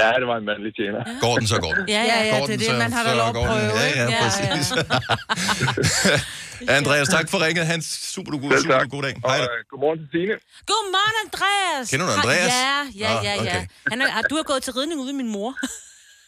[0.00, 1.00] Ja, det var en mandlig tjener.
[1.24, 1.84] Går den, så går den.
[1.88, 3.50] Ja, ja, ja, Går det er det, så- man har da lov at går den.
[3.50, 4.00] prøve, Ja, ikke?
[4.00, 4.66] ja, Ja, præcis.
[6.78, 7.66] Andreas, tak for ringet.
[7.66, 8.90] Han super god, super tak.
[8.90, 9.14] god dag.
[9.26, 9.42] Hej da.
[9.42, 10.34] Og, øh, godmorgen til Signe.
[10.70, 11.84] Godmorgen, Andreas!
[11.90, 12.52] Kender du Andreas?
[12.68, 13.40] Ja, ja, Nå, ja, ja.
[13.40, 13.62] okay.
[13.90, 15.50] Han er, du har gået til ridning ude med min mor.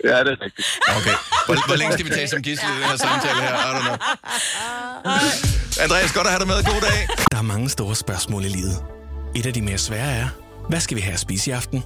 [0.05, 0.69] Ja, det er rigtigt.
[0.99, 1.15] Okay.
[1.47, 3.55] Hvor, hvor længe skal vi tage som gidsel i den her samtale her?
[3.55, 3.97] I don't know.
[5.85, 6.57] Andreas, godt at have dig med.
[6.73, 7.09] God dag.
[7.33, 8.77] Der er mange store spørgsmål i livet.
[9.37, 10.29] Et af de mere svære er,
[10.69, 11.85] hvad skal vi have at spise i aften?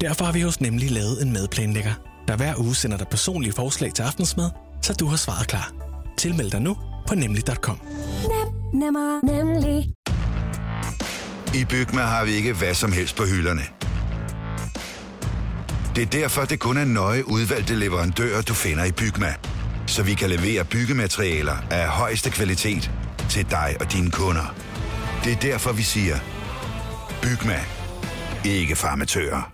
[0.00, 1.92] Derfor har vi hos Nemlig lavet en madplanlægger,
[2.28, 4.50] der hver uge sender dig personlige forslag til aftensmad,
[4.82, 5.72] så du har svaret klar.
[6.18, 6.76] Tilmeld dig nu
[7.08, 7.80] på nemlig.com.
[8.22, 9.90] Nem, nemmer, nemlig.
[11.54, 13.62] I Bygma har vi ikke hvad som helst på hylderne.
[15.96, 19.34] Det er derfor, det kun er nøje udvalgte leverandører, du finder i Bygma.
[19.86, 22.90] Så vi kan levere byggematerialer af højeste kvalitet
[23.30, 24.54] til dig og dine kunder.
[25.24, 26.16] Det er derfor, vi siger,
[27.22, 27.60] Bygma.
[28.44, 29.53] Ikke farmatører.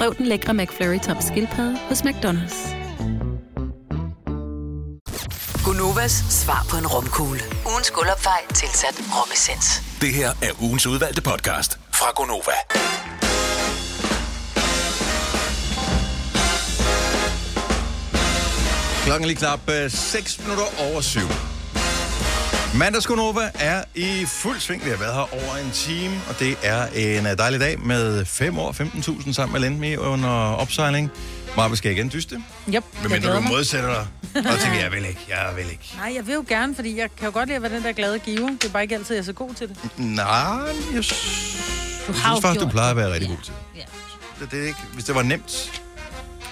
[0.00, 2.58] Prøv den lækre McFlurry tom skildpadde hos McDonald's.
[5.64, 7.40] Gunovas svar på en romkugle.
[7.72, 9.82] Ugens guldopfej tilsat romessens.
[10.00, 12.56] Det her er ugens udvalgte podcast fra Gonova.
[19.04, 21.20] Klokken er lige knap 6 minutter over 7.
[22.74, 24.84] Mandagskonova er i fuld sving.
[24.84, 28.24] Vi har været her over en time, og det er en øh, dejlig dag med
[28.24, 31.10] 5 år 15.000 sammen med Lendme under opsejling.
[31.56, 32.34] Marve skal igen dyste.
[32.68, 34.06] Yep, jeg mindre du modsætter dig.
[34.52, 35.94] Og tænker, jeg vil ikke, jeg vil ikke.
[35.96, 37.92] Nej, jeg vil jo gerne, fordi jeg kan jo godt lide at være den der
[37.92, 38.48] glade giver.
[38.48, 39.76] Det er bare ikke altid, jeg er så god til det.
[39.96, 43.82] Nej, jeg, Du jeg synes faktisk, du plejer at være rigtig god til Ja.
[44.40, 44.50] det.
[44.50, 45.80] det er ikke, hvis det var nemt,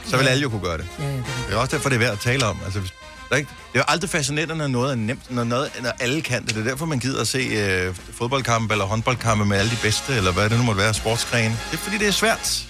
[0.06, 0.86] så ville alle jo kunne gøre det.
[0.98, 2.58] Ja, ja, det Det er også derfor, det er værd at tale om.
[2.64, 2.92] Altså, hvis,
[3.29, 5.91] der er ikke, det er jo aldrig fascinerende, når noget er nemt, når, noget, når
[6.01, 6.55] alle kan det.
[6.55, 10.14] Det er derfor, man gider at se øh, fodboldkampe eller håndboldkampe med alle de bedste,
[10.14, 11.57] eller hvad det nu måtte være, sportsgrene.
[11.70, 12.64] Det er fordi, det er svært.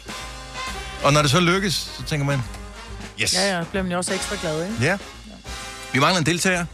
[1.02, 2.42] Og når det så lykkes, så tænker man,
[3.22, 3.34] yes.
[3.34, 4.76] Ja, ja, bliver man jo også ekstra glad, ikke?
[4.84, 4.96] Ja.
[5.92, 6.64] Vi mangler en deltager.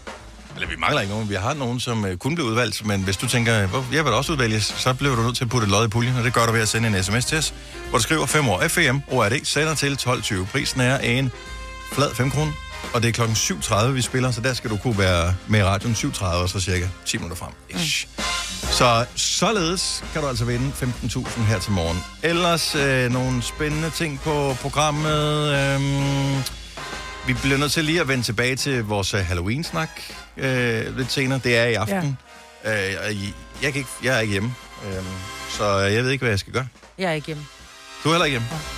[0.54, 1.28] Eller vi mangler ikke nogen.
[1.28, 2.86] Vi har nogen, som øh, kunne blive udvalgt.
[2.86, 5.50] Men hvis du tænker, "Hvor- jeg vil også udvælges, så bliver du nødt til at
[5.50, 6.16] putte et lod i puljen.
[6.16, 7.54] Og det gør du ved at sende en sms til os,
[7.88, 10.44] hvor du skriver 5 år FEM, ORD, sender til 12.20.
[10.52, 11.32] Prisen er en
[11.92, 12.52] flad 5 kroner.
[12.94, 15.62] Og det er klokken 7.30, vi spiller, så der skal du kunne være med i
[15.64, 17.52] radioen 7.30, og så cirka 10 minutter frem.
[17.70, 18.08] Ish.
[18.70, 21.98] Så således kan du altså vinde 15.000 her til morgen.
[22.22, 25.54] Ellers øh, nogle spændende ting på programmet.
[25.54, 26.42] Øhm,
[27.26, 29.90] vi bliver nødt til lige at vende tilbage til vores øh, Halloween-snak
[30.36, 31.40] øh, lidt senere.
[31.44, 32.18] Det er i aften.
[32.64, 32.90] Ja.
[33.10, 33.16] Øh,
[33.62, 34.54] jeg, kan ikke, jeg er ikke hjemme,
[34.86, 35.04] øh,
[35.50, 36.66] så jeg ved ikke, hvad jeg skal gøre.
[36.98, 37.46] Jeg er ikke hjemme.
[38.04, 38.48] Du er heller ikke hjemme?
[38.52, 38.73] Ja,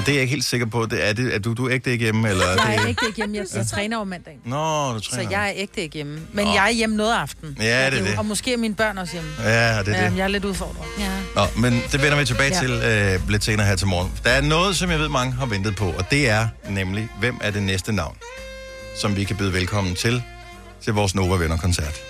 [0.00, 0.86] det er jeg ikke helt sikker på.
[0.86, 2.28] Det er, det, er du, du er ægte ikke hjemme?
[2.30, 2.88] Eller er Jeg er det...
[2.88, 3.36] ikke hjemme.
[3.36, 4.40] Jeg, jeg træner over mandagen.
[4.44, 5.30] Nå, du Så træner.
[5.30, 6.20] jeg er ægte ikke hjemme.
[6.32, 6.52] Men Nå.
[6.52, 7.56] jeg er hjemme noget af aften.
[7.60, 8.18] Ja, det er det.
[8.18, 9.30] Og måske er mine børn også hjemme.
[9.38, 10.06] Ja, det er det.
[10.06, 10.84] Øhm, Jeg er lidt udfordret.
[10.98, 11.10] Ja.
[11.34, 12.74] Nå, men det vender vi tilbage Ja.
[12.74, 13.12] ja.
[13.12, 14.12] til øh, lidt senere her til morgen.
[14.24, 17.38] Der er noget, som jeg ved, mange har ventet på, og det er nemlig, hvem
[17.40, 18.16] er det næste navn,
[19.00, 20.22] som vi kan byde velkommen til,
[20.84, 22.00] til vores Nova Venner-koncert.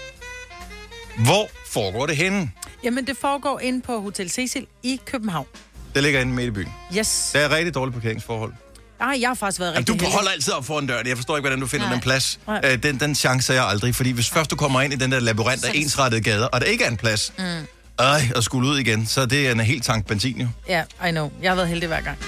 [1.18, 2.50] Hvor foregår det henne?
[2.84, 5.46] Jamen, det foregår inde på Hotel Cecil i København.
[5.94, 6.72] Det ligger inde midt i byen.
[6.98, 7.30] Yes.
[7.32, 8.52] Der er rigtig dårlige parkeringsforhold.
[9.00, 10.14] Ej, jeg har faktisk været Jamen, rigtig du heldig.
[10.14, 11.06] holder altid op foran døren.
[11.08, 11.92] Jeg forstår ikke, hvordan du finder Nej.
[11.94, 12.38] den plads.
[12.46, 12.60] Nej.
[12.64, 15.12] Øh, den, den chance er jeg aldrig, fordi hvis først du kommer ind i den
[15.12, 17.44] der labyrint af ensrettede gader, og der ikke er en plads, Mm.
[18.00, 20.48] øh, og skulle ud igen, så det er en helt tank benzin jo.
[20.68, 21.30] Ja, I know.
[21.42, 22.18] Jeg har været heldig hver gang.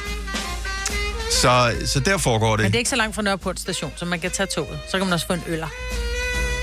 [1.33, 2.63] Så, så der foregår det.
[2.63, 4.79] Men det er ikke så langt fra Nørreport station, så man kan tage toget.
[4.91, 5.69] Så kan man også få en øller.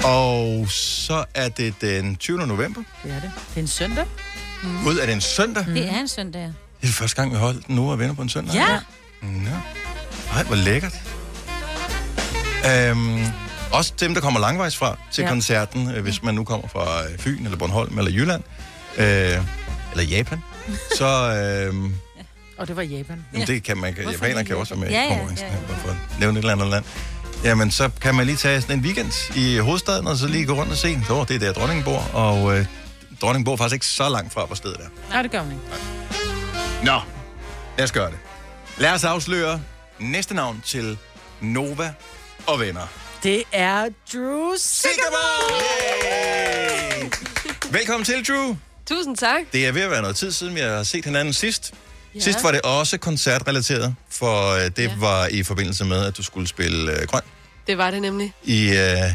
[0.04, 2.48] Og så er det den 20.
[2.48, 2.82] november.
[3.04, 3.32] Det er det.
[3.50, 4.06] Det er en søndag.
[4.64, 4.88] Mm.
[4.88, 5.66] Ud af den søndag.
[5.66, 6.54] Det er en søndag.
[6.84, 8.56] Det er første gang, vi har holdt den nu og venner på en søndag.
[8.56, 8.80] Ja.
[9.22, 9.50] Nå.
[10.36, 10.94] Ej, hvor lækkert.
[12.72, 13.24] Øhm,
[13.72, 15.28] også dem, der kommer langvejs fra til Ja.
[15.28, 15.34] ja.
[15.34, 18.44] koncerten, øh, hvis man nu kommer fra øh, Fyn, eller Bornholm, eller Jylland,
[18.98, 19.06] øh,
[19.92, 20.40] eller Japan,
[20.98, 21.06] så
[21.74, 21.90] øh,
[22.58, 23.26] Og det var Japan.
[23.34, 25.60] jamen, det kan man, japanere kan også være med Ja, i ja, konkurrencen, ja, ja.
[25.68, 26.84] bare for at nævne et eller andet land.
[27.44, 30.54] Jamen, så kan man lige tage sådan en weekend i hovedstaden, og så lige gå
[30.54, 31.00] rundt og se.
[31.08, 32.66] Så det er der, dronningen bor, og øh,
[33.22, 35.10] dronningen bor faktisk ikke så langt fra, hvor stedet er.
[35.14, 35.64] Nej, det gør hun ikke.
[36.84, 37.00] Nå,
[37.78, 38.20] lad os gøre det.
[38.78, 39.62] Lad os afsløre
[40.00, 40.98] næste navn til
[41.42, 41.94] Nova
[42.48, 42.88] og venner.
[43.24, 45.62] Det er Drew Sigamore!
[47.02, 47.10] Yay!
[47.72, 48.56] Velkommen til, Drew.
[48.86, 49.42] Tusind tak.
[49.54, 51.74] Det er ved at være noget tid siden, vi har set hinanden sidst.
[52.16, 52.20] Ja.
[52.20, 54.96] Sidst var det også koncertrelateret, for øh, det ja.
[54.98, 57.22] var i forbindelse med, at du skulle spille øh, grøn.
[57.68, 58.34] Det var det nemlig.
[58.44, 59.12] I, øh,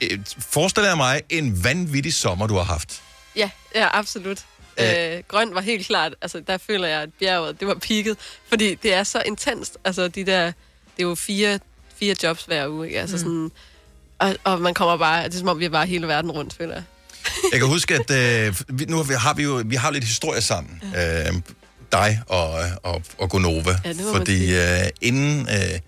[0.00, 3.02] et, forestil dig mig en vanvittig sommer, du har haft.
[3.36, 4.44] Ja, ja absolut.
[4.78, 8.14] Øh, grøn var helt klart, altså der føler jeg, at bjerget, det var peaked,
[8.48, 10.52] fordi det er så intenst, altså de der, det
[10.98, 11.58] er jo fire,
[11.96, 13.00] fire jobs hver uge, ikke?
[13.00, 13.20] altså Mm.
[13.22, 13.50] sådan,
[14.18, 16.54] og, og man kommer bare, det er som om vi er bare hele verden rundt,
[16.54, 16.82] føler jeg.
[17.52, 18.54] Jeg kan huske, at øh,
[18.88, 20.82] nu har vi, har vi jo vi har lidt historie sammen.
[20.92, 21.26] Ja.
[21.28, 21.34] Øh,
[21.92, 23.78] dig og, og, og Gonova.
[23.84, 25.78] Ja, fordi øh, inden, øh,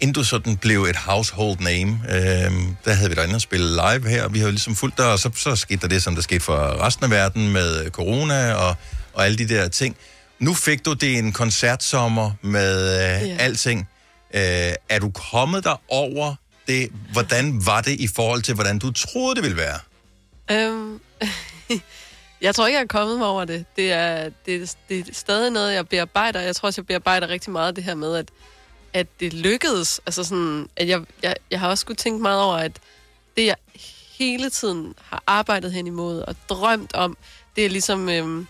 [0.00, 2.52] inden du sådan blev et household name, øh,
[2.84, 4.98] der havde vi dig inde og spille live her, og vi har jo ligesom fulgt
[4.98, 7.90] dig, og så, så skete der det, som der skete for resten af verden med
[7.90, 8.74] corona og,
[9.12, 9.96] og alle de der ting.
[10.38, 13.36] Nu fik du det en koncertsommer med øh, Ja.
[13.38, 13.88] alting.
[14.34, 14.40] Øh,
[14.88, 16.34] er du kommet der over
[16.66, 16.88] det?
[17.12, 19.78] Hvordan var det i forhold til, hvordan du troede, det ville være?
[20.50, 21.00] Øhm,
[22.42, 23.64] jeg tror ikke, jeg er kommet mig over det.
[23.76, 26.40] Det er, det, det er stadig noget, jeg bearbejder.
[26.40, 28.28] Jeg tror også, jeg bearbejder rigtig meget det her med, at,
[28.96, 30.00] at det lykkedes.
[30.06, 32.72] Altså sådan, at jeg, jeg, jeg har også skulle tænke meget over, at
[33.36, 33.56] det, jeg
[34.18, 37.16] hele tiden har arbejdet hen imod og drømt om,
[37.56, 38.46] det er ligesom øhm,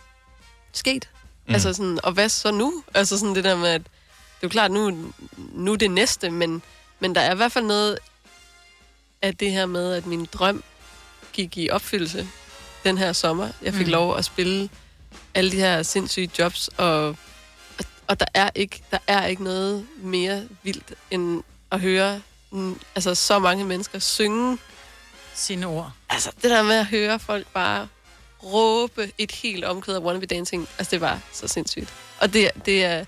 [0.73, 1.09] sket.
[1.47, 1.55] Mm.
[1.55, 2.83] Altså sådan, og hvad så nu?
[2.95, 6.31] Altså sådan det der med, at det er jo klart, nu, nu er det næste,
[6.31, 6.63] men,
[7.01, 7.99] men der er i hvert fald noget
[9.23, 10.63] af det her med, at min drøm
[11.33, 12.29] gik i opfyldelse
[12.85, 13.49] den her sommer.
[13.63, 13.93] Jeg fik mm.
[13.93, 14.69] lov at spille
[15.35, 17.17] alle de her sindssyge jobs, og,
[18.09, 21.43] og, der, er ikke, der er ikke noget mere vildt, end
[21.73, 22.21] at høre
[22.95, 24.59] altså, så mange mennesker synge
[25.35, 25.93] sine ord.
[26.11, 27.89] Altså, det der med at høre folk bare
[28.45, 31.89] råbe et helt omkvæd af Wanna Be Dancing, altså, det var så sindssygt.
[32.21, 33.05] Og det, det, er,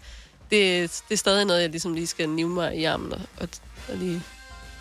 [0.50, 3.20] det, er- det er stadig noget, jeg ligesom lige skal nive mig i armen og,
[3.36, 3.48] og,
[3.88, 4.22] og lige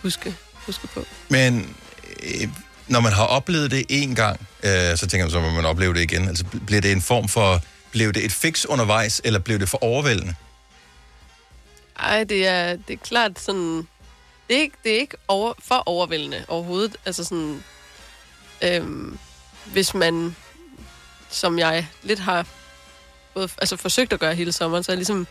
[0.01, 1.05] huske, huske på.
[1.29, 1.75] Men
[2.23, 2.49] øh,
[2.87, 5.93] når man har oplevet det en gang, øh, så tænker man, så må man opleve
[5.93, 6.27] det igen.
[6.27, 7.61] Altså, bl- bliver det en form for...
[7.97, 10.35] Blev det et fix undervejs, eller blev det for overvældende?
[11.99, 13.87] Ej, det er, det er klart sådan...
[14.47, 16.97] Det er ikke, det er ikke over, for overvældende overhovedet.
[17.05, 17.63] Altså sådan...
[18.63, 19.17] Øhm,
[19.65, 20.35] hvis man,
[21.29, 22.47] som jeg lidt har
[23.33, 25.27] både, altså forsøgt at gøre hele sommeren, så har jeg ligesom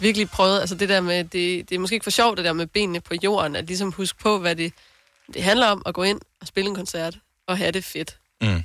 [0.00, 2.52] virkelig prøvet, altså det der med, det, det er måske ikke for sjovt, det der
[2.52, 4.72] med benene på jorden, at ligesom huske på, hvad det,
[5.34, 8.18] det handler om at gå ind og spille en koncert og have det fedt.
[8.40, 8.62] Mm.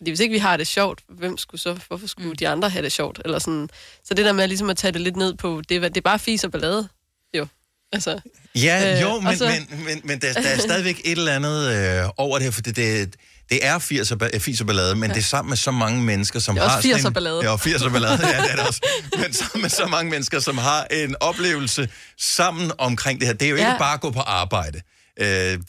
[0.00, 2.36] Fordi hvis ikke vi har det sjovt, hvem skulle så, hvorfor skulle mm.
[2.36, 3.20] de andre have det sjovt?
[3.24, 3.68] Eller sådan.
[4.04, 6.00] Så det der med ligesom at tage det lidt ned på, det, er- det er
[6.00, 6.88] bare fis og ballade,
[7.36, 7.46] jo.
[7.92, 8.20] Altså,
[8.54, 11.68] Ja, Øh, jo, men, så- men, men, men der, der er stadigvæk et eller andet
[12.02, 13.14] øh, over det her, for det, det,
[13.50, 15.14] det er 80 og, ba- 80 og ballade, men ja.
[15.14, 16.82] det er sammen med så mange mennesker, som Det er også har...
[16.82, 17.40] sådan 80'er en- ballade.
[17.42, 18.86] Ja, og 80 og ballade, ja, det er det også.
[19.18, 21.88] Men sammen med så mange mennesker, som har en oplevelse
[22.18, 23.34] sammen omkring det her.
[23.34, 23.78] Det er jo ikke Ja.
[23.78, 24.80] bare at gå på arbejde.
[25.16, 25.26] Øh,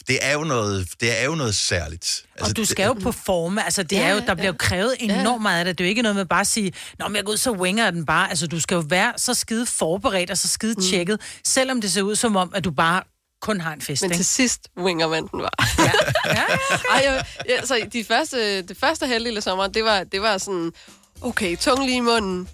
[0.08, 2.24] det, er jo noget, det er jo noget særligt.
[2.36, 4.54] Altså, og du skal jo performe, altså det Ja, ja, er jo, der bliver jo
[4.58, 5.78] krævet enormt meget af det.
[5.78, 7.50] Det er jo ikke noget med bare at sige, Nå, men jeg går ud, så
[7.52, 8.30] winger den bare.
[8.30, 10.82] Altså du skal jo være så skide forberedt og så skide Mm.
[10.82, 13.02] tjekket, selvom det ser ud som om, at du bare
[13.42, 14.18] kun har en fest, Men ikke?
[14.18, 15.84] til sidst winger man den bare.
[16.26, 16.42] Ja.
[16.96, 20.38] Ej, jeg, ja, så de første, det første halvdel af sommeren, det var, det var
[20.38, 20.72] sådan,
[21.20, 22.48] okay, tung lige i munden,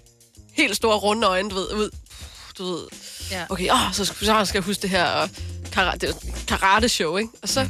[0.53, 1.89] helt store runde øjne, du ved, ud,
[2.57, 2.87] du ved,
[3.31, 3.45] ja.
[3.49, 5.29] okay, åh, så, skal, så skal jeg huske det her, og
[5.71, 6.13] karate,
[6.47, 7.29] karate show, ikke?
[7.41, 7.67] Og så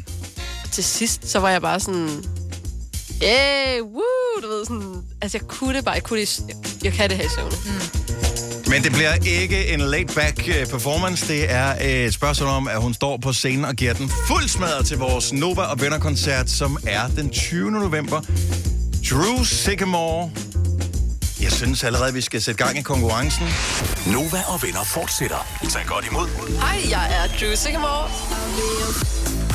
[0.71, 2.23] til sidst, så var jeg bare sådan,
[3.23, 6.93] yeah, woo, du ved, sådan, altså jeg kunne det bare, jeg kunne det, jeg, jeg
[6.93, 7.55] kan det her i søvne.
[7.65, 8.09] Mm.
[8.69, 11.27] Men det bliver ikke en laid-back øh, performance.
[11.27, 11.75] Det er
[12.05, 15.33] et spørgsmål om, at hun står på scenen og giver den fuld smadret til vores
[15.33, 17.71] Nova og Venner-koncert, som er den 20.
[17.71, 18.21] november.
[19.09, 20.29] Drew Sycamore.
[21.41, 23.45] Jeg synes allerede, vi skal sætte gang i konkurrencen.
[24.13, 25.47] Nova og venner fortsætter.
[25.69, 26.27] Tag godt imod.
[26.59, 28.09] Hej, jeg er Drew Sycamore.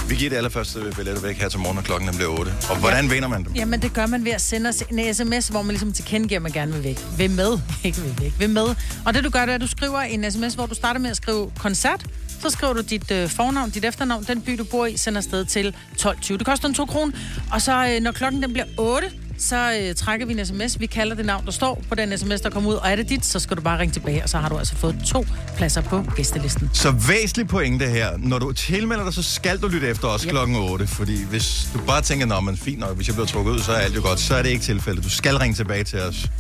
[0.09, 2.53] Vi giver det allerførste billetter væk her til morgen, når klokken bliver 8.
[2.71, 3.53] Og hvordan vinder man dem?
[3.55, 6.43] Jamen, det gør man ved at sende os en sms, hvor man ligesom tilkendegiver, at
[6.43, 6.99] man gerne vil væk.
[7.19, 7.59] Vil med.
[7.85, 8.33] Ikke vil væk.
[8.39, 8.75] Vil med.
[9.07, 11.11] Og det du gør, det er, at du skriver en sms, hvor du starter med
[11.11, 12.07] at skrive koncert.
[12.43, 15.45] Så skriver du dit øh, fornavn, dit efternavn, den by, du bor i, sender afsted
[15.45, 16.37] til 12.20.
[16.37, 17.13] Det koster en 2 kroner.
[17.53, 20.81] Og så, øh, når klokken den bliver 8, så øh, trækker vi en sms.
[20.81, 22.75] Vi kalder det navn, der står på den sms, der kommer ud.
[22.75, 24.77] Og er det dit, så skal du bare ringe tilbage, og så har du altså
[24.77, 25.27] fået to
[25.57, 26.71] pladser på gæstelisten.
[26.73, 28.09] Så væsentlig pointe her.
[28.19, 30.31] Når du tilmelder dig, så skal du lytte efter os yep.
[30.31, 30.87] klokken 8.
[30.87, 33.77] Fordi hvis du bare tænker, men fint nok, hvis jeg bliver trukket ud, så er
[33.77, 34.21] alt jo godt.
[34.21, 35.05] Så er det ikke tilfældet.
[35.05, 36.31] Du skal ringe tilbage til os.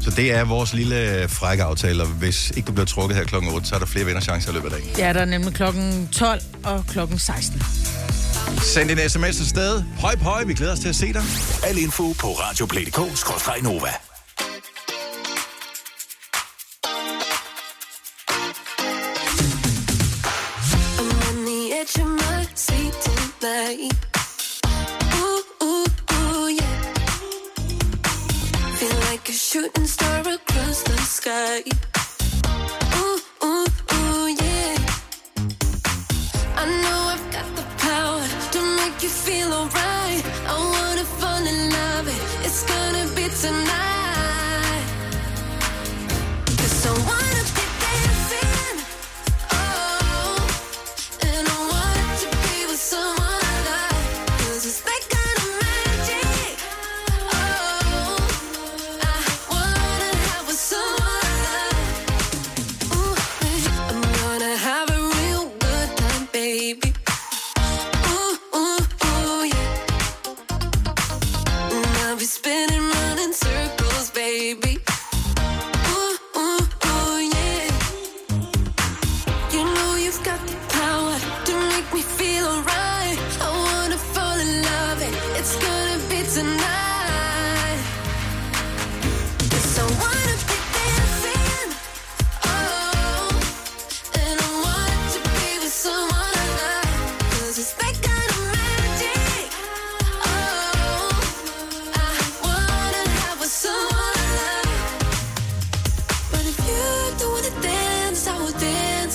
[0.00, 2.02] Så det er vores lille øh, frække aftale.
[2.02, 4.54] Og hvis ikke du bliver trukket her klokken 8, så er der flere vinderchancer i
[4.54, 4.98] løbet af dagen.
[4.98, 7.62] Ja, der er nemlig klokken 12 og klokken 16.
[8.56, 9.82] Send en sms afsted.
[10.00, 11.22] Høj, høj, vi glæder os til at se dig.
[11.64, 14.07] Al info på radioplay.dk-nova.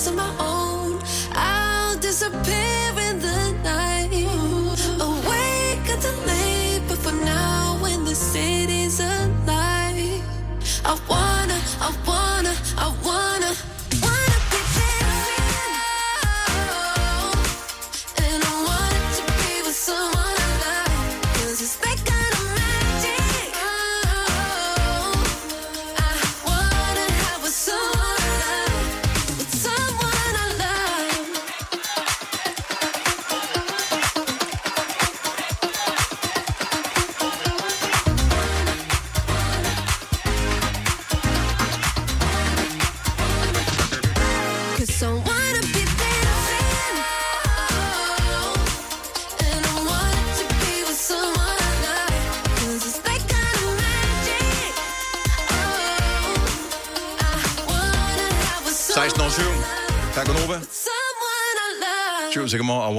[0.06, 1.00] On my own.
[1.32, 4.10] I'll disappear in the night.
[5.00, 9.00] Awake until late, but for now, when the city's
[10.84, 11.23] I want.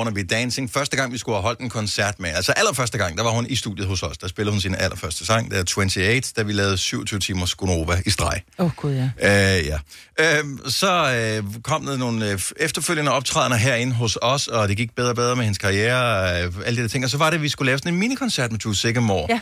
[0.06, 0.72] Wanna Be Dancing.
[0.72, 3.46] Første gang, vi skulle have holdt en koncert med, altså allerførste gang, der var hun
[3.50, 4.18] i studiet hos os.
[4.18, 8.02] Der spillede hun sin allerførste sang, der er 28, da vi lavede 27 timers Gunova
[8.06, 8.42] i streg.
[8.60, 9.58] Åh, oh, gud ja.
[9.58, 9.78] Øh, ja.
[10.20, 14.96] Øh, så øh, kom der nogle øh, efterfølgende optrædener herinde hos os, og det gik
[14.96, 17.04] bedre og bedre med hendes karriere, øh, alle de der ting.
[17.04, 19.40] Og så var det, at vi skulle lave sådan en minikoncert med True Sycamore, Ja.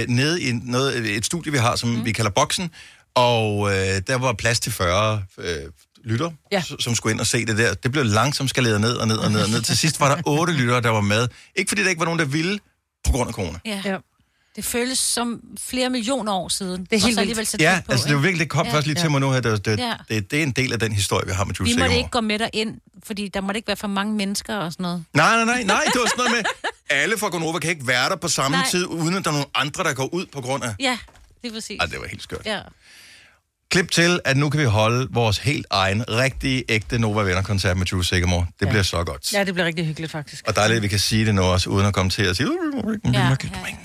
[0.00, 2.04] øh, nede i noget, et studie, vi har, som mm.
[2.04, 2.70] vi kalder Boksen.
[3.14, 5.46] Og øh, der var plads til 40 øh,
[6.06, 6.62] lytter, ja.
[6.80, 7.74] som skulle ind og se det der.
[7.74, 9.62] Det blev langsomt skaleret ned og ned og ned og ned.
[9.62, 11.28] Til sidst var der otte lyttere, der var med.
[11.56, 12.58] Ikke fordi der ikke var nogen, der ville,
[13.06, 13.58] på grund af corona.
[13.64, 13.82] Ja.
[13.84, 13.96] ja.
[14.56, 16.84] Det føles som flere millioner år siden.
[16.90, 18.66] Det er helt alligevel så Ja, tæt på, altså det er jo virkelig, det kom
[18.66, 18.70] Ja.
[18.70, 18.76] ja.
[18.76, 19.40] først lige til mig nu her.
[19.40, 19.92] Det, det, Ja.
[20.08, 22.10] det, det er en del af den historie, vi har med True Vi måtte ikke
[22.10, 25.04] gå med dig ind, fordi der måtte ikke være for mange mennesker og sådan noget.
[25.14, 26.44] Nej, nej, nej, nej, det var sådan noget med,
[27.02, 28.66] alle fra Gonova kan ikke være der på samme Nej.
[28.70, 30.74] tid, uden at der er nogle andre, der går ud på grund af...
[30.80, 30.98] Ja,
[31.42, 31.76] det er præcis.
[31.80, 32.42] Ej, det var helt skørt.
[32.46, 32.60] Ja.
[33.70, 37.86] Klip til, at nu kan vi holde vores helt egen, rigtig ægte Nova Venner-koncert med
[37.86, 38.46] True Sycamore.
[38.60, 38.70] Det ja.
[38.70, 39.32] bliver så godt.
[39.32, 40.44] Ja, det bliver rigtig hyggeligt, faktisk.
[40.48, 42.48] Og dejligt, at vi kan sige det nu også, uden at komme til at sige...
[42.50, 43.10] "Uh, vi må ikke- vi
[43.60, 43.78] må ikke-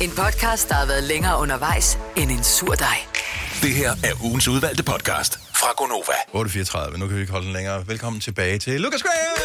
[0.00, 2.96] En podcast, der har været længere undervejs end en sur dej.
[3.62, 6.12] Det her er ugens udvalgte podcast fra Gonova.
[6.92, 7.86] 8.34, nu kan vi ikke holde den længere.
[7.88, 9.38] Velkommen tilbage til Lukas Graham!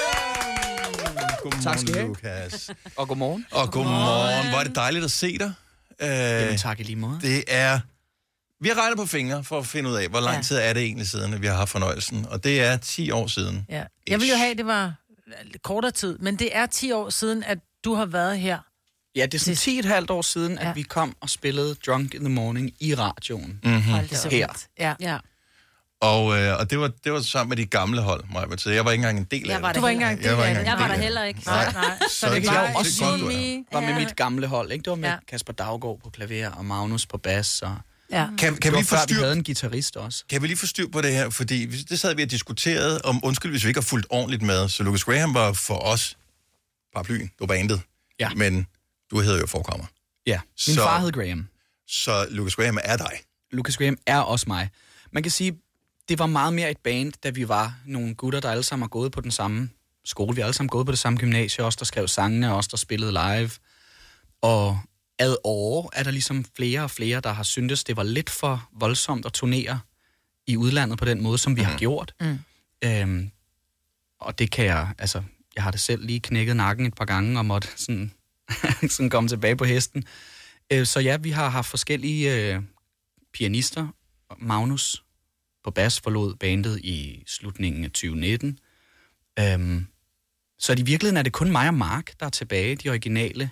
[1.43, 2.07] Godmorgen, Tak skal have.
[2.07, 2.69] Lukas.
[2.95, 3.45] Og godmorgen.
[3.51, 4.49] Og godmorgen.
[4.49, 5.53] Hvor er det dejligt at se dig.
[6.03, 7.19] Uh, Jamen, tak i lige måde.
[7.21, 7.79] Det er...
[8.61, 10.41] Vi har regnet på fingre for at finde ud af, hvor lang Ja.
[10.41, 12.25] tid er det egentlig siden, at vi har haft fornøjelsen.
[12.29, 13.65] Og det er 10 år siden.
[13.69, 13.83] Ja.
[14.07, 14.93] Jeg ville jo have, at det var
[15.43, 18.57] lidt kortere tid, men det er 10 år siden, at du har været her.
[19.15, 22.13] Ja, det er sådan 10 et halvt år siden, at vi kom og spillede Drunk
[22.13, 23.59] in the Morning i radioen.
[23.63, 23.81] Mhm.
[23.81, 24.29] Hold.
[24.31, 24.47] Her.
[24.79, 24.93] Ja.
[24.99, 25.17] ja.
[26.01, 28.57] Og, øh, og det, var, det var sammen med de gamle hold, Maja.
[28.57, 29.75] Så jeg var ikke engang en del af Jeg det.
[29.75, 30.67] Du var ikke engang en del Jeg var af ikke det.
[30.67, 31.41] engang Jeg var der heller ikke.
[31.45, 31.97] Nej, nej.
[32.09, 33.63] Så Så det var var- også me.
[33.71, 33.99] var med Ja.
[33.99, 34.83] mit gamle hold, ikke?
[34.83, 35.13] Det var med Ja.
[35.13, 35.19] ja.
[35.27, 37.61] Kasper Daggaard på klaver og Magnus på bas.
[37.61, 37.75] Og...
[38.11, 38.27] Ja.
[38.37, 40.23] Kan, kan, vi lige før, vi havde en guitarist også.
[40.29, 41.29] kan vi lige få styr på det her?
[41.29, 44.41] Fordi vi- det sad vi og diskuterede om, undskyld, hvis vi ikke har fulgt ordentligt
[44.41, 44.69] med.
[44.69, 46.17] Så Lucas Graham var for os
[46.93, 47.81] paraplyen, det var bandet.
[48.19, 48.29] Ja.
[48.35, 48.67] Men
[49.11, 49.85] du hedder jo Forkammer.
[50.25, 51.47] Ja, min Så- far hed Graham.
[51.87, 53.11] Så Lucas Graham er dig.
[53.51, 54.69] Lucas Graham er også mig.
[55.11, 55.57] Man kan sige,
[56.09, 58.87] det var meget mere et band, da vi var nogle gutter, der alle sammen har
[58.89, 59.69] gået på den samme
[60.05, 60.35] skole.
[60.35, 62.77] Vi har alle sammen gået på det samme gymnasie, os der skrev sangene, os der
[62.77, 63.51] spillede live.
[64.41, 64.79] Og
[65.20, 68.70] ad år er der ligesom flere og flere, der har syntes, det var lidt for
[68.80, 69.80] voldsomt at turnere
[70.47, 72.13] i udlandet på den måde, som vi har gjort.
[72.20, 72.39] Mm.
[72.84, 73.32] Øhm,
[74.20, 75.24] og det kan jeg, altså,
[75.55, 78.11] jeg har det selv lige knækket nakken et par gange og måtte sådan,
[78.89, 80.03] sådan komme tilbage på hesten.
[80.74, 82.61] Øh, så ja, vi har haft forskellige øh,
[83.34, 83.88] pianister.
[84.38, 85.03] Magnus
[85.63, 88.59] på bas forlod bandet i slutningen af 2019.
[89.39, 89.88] Øhm,
[90.59, 93.49] så i virkeligheden er det kun mig og Mark, der er tilbage, de originale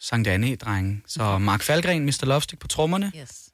[0.00, 1.02] Sankt Anne-drenge.
[1.06, 2.24] Så Mark Falgren, Mr.
[2.24, 3.12] Lovestick på trommerne.
[3.20, 3.48] Yes.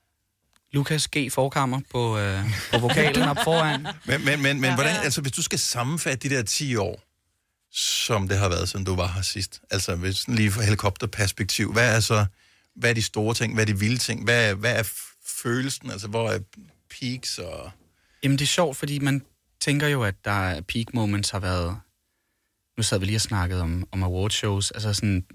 [0.72, 1.32] Lukas G.
[1.32, 3.86] Forkammer på, øh, på vokalen op foran.
[4.06, 7.02] Men, men, men, men hvordan, altså, hvis du skal sammenfatte de der 10 år,
[7.72, 11.72] som det har været, siden du var her sidst, altså hvis sådan lige fra helikopterperspektiv,
[11.72, 12.26] hvad er så,
[12.76, 14.82] hvad er de store ting, hvad er de vilde ting, hvad, er- hvad er
[15.42, 16.38] følelsen, altså hvor er
[17.00, 17.70] peaks og...
[18.22, 19.22] Jamen, det er sjovt, fordi man
[19.60, 21.76] tænker jo, at der er peak moments har været...
[22.76, 24.70] Nu sad vi lige og snakkede om, om awardshows.
[24.70, 25.26] Altså sådan...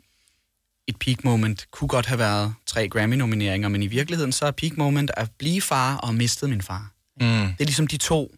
[0.89, 4.77] Et peak moment kunne godt have været tre Grammy-nomineringer, men i virkeligheden så er peak
[4.77, 6.91] moment at blive far og miste min far.
[7.21, 7.27] Mm.
[7.27, 8.35] Det er ligesom de to...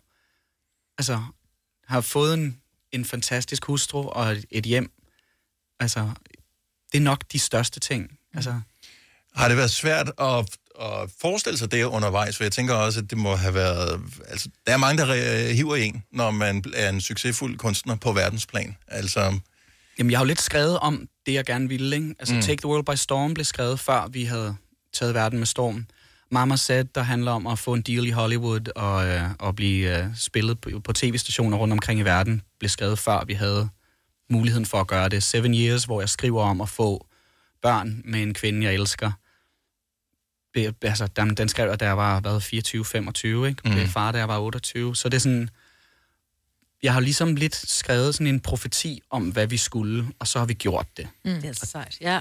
[0.97, 1.21] Altså,
[1.87, 2.57] har fået en,
[2.91, 4.91] en fantastisk hustru og et, et hjem.
[5.79, 6.09] Altså,
[6.91, 8.17] det er nok de største ting.
[8.33, 8.59] Altså,
[9.35, 12.37] Har det været svært at, at forestille sig det undervejs?
[12.37, 14.01] For jeg tænker også, at det må have været...
[14.27, 18.77] Altså, der er mange, der hiver en, når man er en succesfuld kunstner på verdensplan.
[18.87, 19.39] Altså,
[19.99, 21.95] Jamen, jeg har jo lidt skrevet om det, jeg gerne ville.
[21.95, 22.15] Ikke?
[22.19, 22.37] Altså, Mm.
[22.37, 22.41] mm.
[22.41, 24.55] Take the World by Storm blev skrevet, før vi havde
[24.93, 25.85] taget verden med storm.
[26.31, 29.97] Mama Said, der handler om at få en deal i Hollywood og, øh, og blive
[29.99, 33.69] øh, spillet på, på tv-stationer rundt omkring i verden, blev skrevet, før vi havde
[34.29, 35.23] muligheden for at gøre det.
[35.23, 37.07] Seven Years, hvor jeg skriver om at få
[37.61, 39.11] børn med en kvinde, jeg elsker.
[40.53, 43.61] Be, altså, den, den skrev jeg, da jeg var været 24-25, ikke?
[43.65, 43.73] Mhm.
[43.73, 44.95] Blev far, da jeg var 28.
[44.95, 45.49] Så det er sådan
[46.83, 50.45] jeg har ligesom lidt skrevet sådan en profeti om, hvad vi skulle, og så har
[50.45, 51.07] vi gjort det.
[51.25, 51.41] Mm.
[51.41, 51.97] Det er så sejt.
[52.01, 52.19] Ja.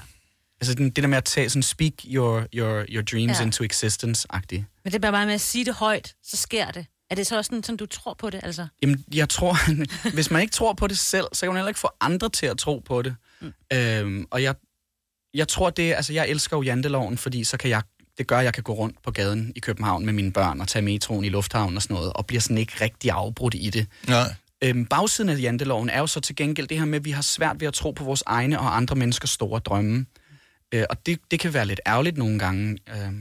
[0.61, 3.43] Altså den, det der med at tage sådan, speak your, your, your dreams Ja.
[3.45, 4.63] into existence-agtigt.
[4.83, 6.85] Men det er bare med at sige det højt, så sker det.
[7.09, 8.67] Er det så også sådan, sådan du tror på det, altså?
[8.81, 9.57] Jamen, jeg tror,
[10.15, 12.45] hvis man ikke tror på det selv, så kan man heller ikke få andre til
[12.45, 13.15] at tro på det.
[13.41, 13.53] Mm.
[13.73, 14.55] Øhm, og jeg,
[15.33, 17.81] jeg tror det, altså jeg elsker jo janteloven, fordi så kan jeg
[18.17, 20.67] det gør, at jeg kan gå rundt på gaden i København med mine børn og
[20.67, 23.87] tage metroen i lufthavnen og sådan noget, og bliver sådan ikke rigtig afbrudt i det.
[24.07, 24.33] Nej.
[24.63, 27.21] Øhm, bagsiden af janteloven er jo så til gengæld det her med, at vi har
[27.21, 30.05] svært ved at tro på vores egne og andre menneskers store drømme.
[30.73, 32.77] Øh, og det, det kan være lidt ærgerligt nogle gange.
[32.89, 33.11] Øh,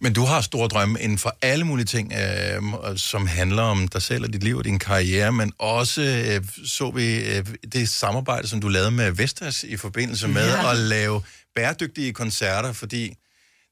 [0.00, 2.62] Men du har store drømme inden for alle mulige ting, øh,
[2.96, 6.90] som handler om dig selv og dit liv og din karriere, men også øh, så
[6.90, 10.70] vi øh, det samarbejde, som du lavede med Vestas i forbindelse med Ja.
[10.72, 11.22] at lave
[11.54, 13.14] bæredygtige koncerter, fordi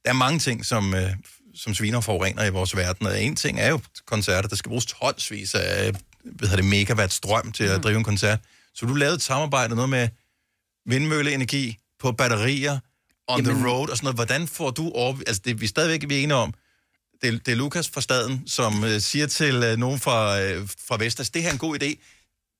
[0.05, 1.09] der er mange ting, som, øh,
[1.55, 4.85] som sviner forurener i vores verden, og en ting er jo koncerter, der skal bruges
[4.85, 5.93] tonsvis af
[6.23, 8.39] hvad hedder det, megawatt strøm til at drive en koncert.
[8.73, 10.09] Så du lavede et samarbejde, noget med
[10.85, 12.79] vindmølleenergi på batterier,
[13.27, 13.55] on Jamen.
[13.55, 14.17] the road og sådan noget.
[14.17, 15.17] Hvordan får du over...
[15.27, 16.53] Altså, det, vi er stadigvæk vi er enige om,
[17.21, 20.97] det, det er Lukas fra staden, som øh, siger til øh, nogen fra, øh, fra
[20.97, 21.95] Vestas, det her er en god idé,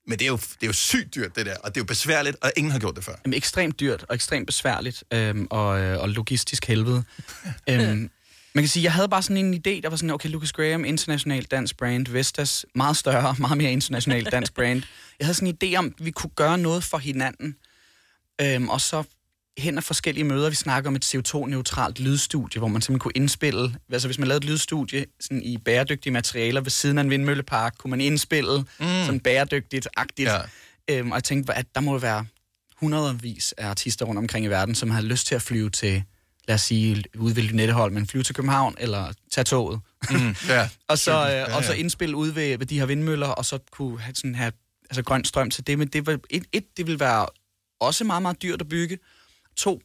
[0.08, 1.86] men det er, jo, det er jo sygt dyrt, det der, og det er jo
[1.86, 3.16] besværligt, og ingen har gjort det før.
[3.26, 7.04] Jamen, ekstremt dyrt og ekstremt besværligt, øhm, og, øh, og logistisk helvede.
[7.70, 8.10] øhm,
[8.54, 10.86] man kan sige, jeg havde bare sådan en idé, der var sådan, okay, Lucas Graham,
[10.86, 14.84] international dansk brand, Vestas, meget større, meget mere international dansk brand.
[15.20, 17.56] Jeg havde sådan en idé om, at vi kunne gøre noget for hinanden,
[18.42, 19.04] øhm, og så
[19.58, 23.76] hen af forskellige møder, vi snakker om et CO2-neutralt lydstudie, hvor man simpelthen kunne indspille,
[23.92, 27.74] altså hvis man lavede et lydstudie sådan i bæredygtige materialer ved siden af en vindmøllepark,
[27.78, 28.86] kunne man indspille mm.
[29.06, 30.30] sådan bæredygtigt-agtigt.
[30.30, 30.40] Ja.
[30.90, 32.26] Øhm, og jeg tænkte, at der må være
[32.76, 36.04] hundredvis af artister rundt omkring i verden, som har lyst til at flyve til,
[36.48, 39.82] lad os sige, ude ved Lynetteholm, men flyve til København, eller tage toget.
[40.10, 40.70] Mm, ja.
[40.88, 43.60] og, så, øh, Ja, og så indspille ude ved, ved de her vindmøller, og så
[43.72, 44.52] kunne have, sådan have
[44.90, 45.80] altså, grøn strøm til det.
[45.80, 47.28] Men det var, et, et, det vil være
[47.80, 49.00] også meget, meget dyrt at bygge.
[49.56, 49.82] To,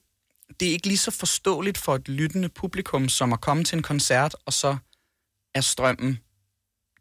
[0.61, 3.83] det er ikke lige så forståeligt for et lyttende publikum, som at komme til en
[3.83, 4.77] koncert, og så
[5.55, 6.19] er strømmen,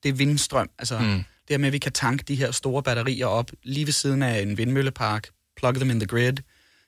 [0.04, 0.70] det er vindstrøm.
[0.80, 1.06] Altså, mm.
[1.08, 4.24] det her med, at vi kan tanke de her store batterier op lige ved siden
[4.24, 6.34] af en vindmøllepark, plug them in the grid,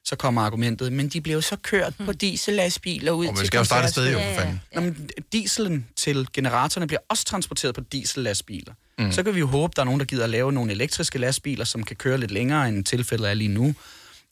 [0.07, 3.47] så kommer argumentet, men de bliver jo så kørt på diesellastbiler ud Og man til
[3.47, 4.61] skal jo starte et sted, jo, for fanden.
[4.75, 8.73] Nå, men dieselen til generatorerne bliver også transporteret på diesellastbiler.
[8.99, 9.11] Mm.
[9.11, 11.65] Så kan vi jo håbe, der er nogen, der gider at lave nogle elektriske lastbiler,
[11.65, 13.75] som kan køre lidt længere, end tilfældet er lige nu.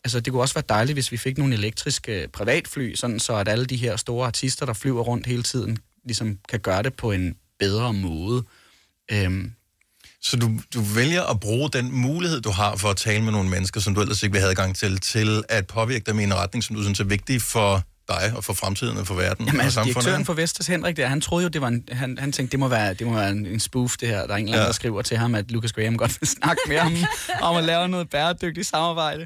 [0.04, 3.48] Altså, det kunne også være dejligt, hvis vi fik nogle elektriske privatfly, sådan så at
[3.48, 7.12] alle de her store artister, der flyver rundt hele tiden, ligesom kan gøre det på
[7.12, 8.44] en bedre måde.
[9.12, 9.52] Øhm,
[10.26, 13.50] Så du, du vælger at bruge den mulighed, du har for at tale med nogle
[13.50, 16.34] mennesker, som du ellers ikke vil have adgang til, til at påvirke dem i en
[16.36, 19.60] retning, som du synes er vigtig for dig og for fremtiden og for verden Jamen
[19.60, 19.96] og altså, samfundet.
[19.96, 22.60] direktøren for Vestas, Henrik, der, han troede jo, det var en, han, han tænkte, det
[22.60, 24.28] må være, det må være en, en spoof, det her.
[24.28, 24.66] Der er en eller anden, Ja.
[24.68, 26.94] der skriver til ham, at Lucas Graham godt vil snakke med ham
[27.50, 29.26] om at lave noget bæredygtigt samarbejde.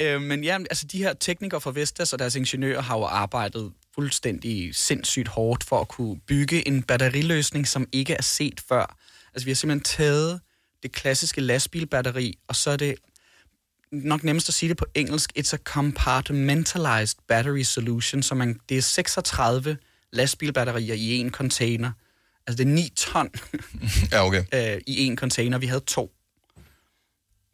[0.00, 3.70] Øh, men ja, altså de her teknikere fra Vestas og deres ingeniører har jo arbejdet
[3.94, 8.96] fuldstændig sindssygt hårdt for at kunne bygge en batteriløsning, som ikke er set før.
[9.34, 10.40] Altså vi har simpelthen taget
[10.82, 12.94] det klassiske lastbilbatteri, og så er det
[13.92, 18.78] nok nemmest at sige det på engelsk, it's a compartmentalized battery solution, så man, det
[18.78, 19.76] er 36
[20.12, 21.92] lastbilbatterier i en container.
[22.46, 23.30] Altså det er 9 ton
[24.12, 24.44] ja, okay.
[24.74, 25.58] øh, i en container.
[25.58, 26.12] Vi havde to.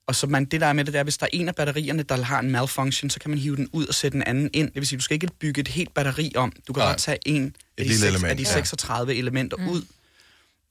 [0.07, 2.03] Og så man, det der er med det, der, hvis der er en af batterierne,
[2.03, 4.67] der har en malfunction, så kan man hive den ud og sætte en anden ind.
[4.67, 6.53] Det vil sige, du skal ikke bygge et helt batteri om.
[6.69, 6.89] Du kan Nej.
[6.89, 8.53] bare tage en af de, lille seks, element, af de ja.
[8.53, 9.69] 36 elementer mm.
[9.69, 9.83] ud.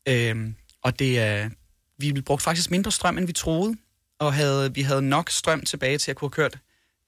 [0.08, 1.50] Øhm, og det er,
[1.98, 3.76] vi brugte faktisk mindre strøm, end vi troede.
[4.20, 6.60] Og havde, vi havde nok strøm tilbage til at kunne have kørt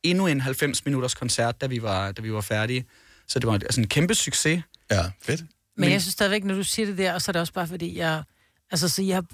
[0.03, 2.85] endnu en 90 minutters koncert, da vi var, da vi var færdige.
[3.27, 4.63] Så det var altså en kæmpe succes.
[4.91, 5.41] Ja, fedt.
[5.77, 7.67] Men jeg synes stadigvæk, når du siger det der, og så er det også bare
[7.67, 8.23] fordi, jeg...
[8.71, 9.25] Altså, så jeg har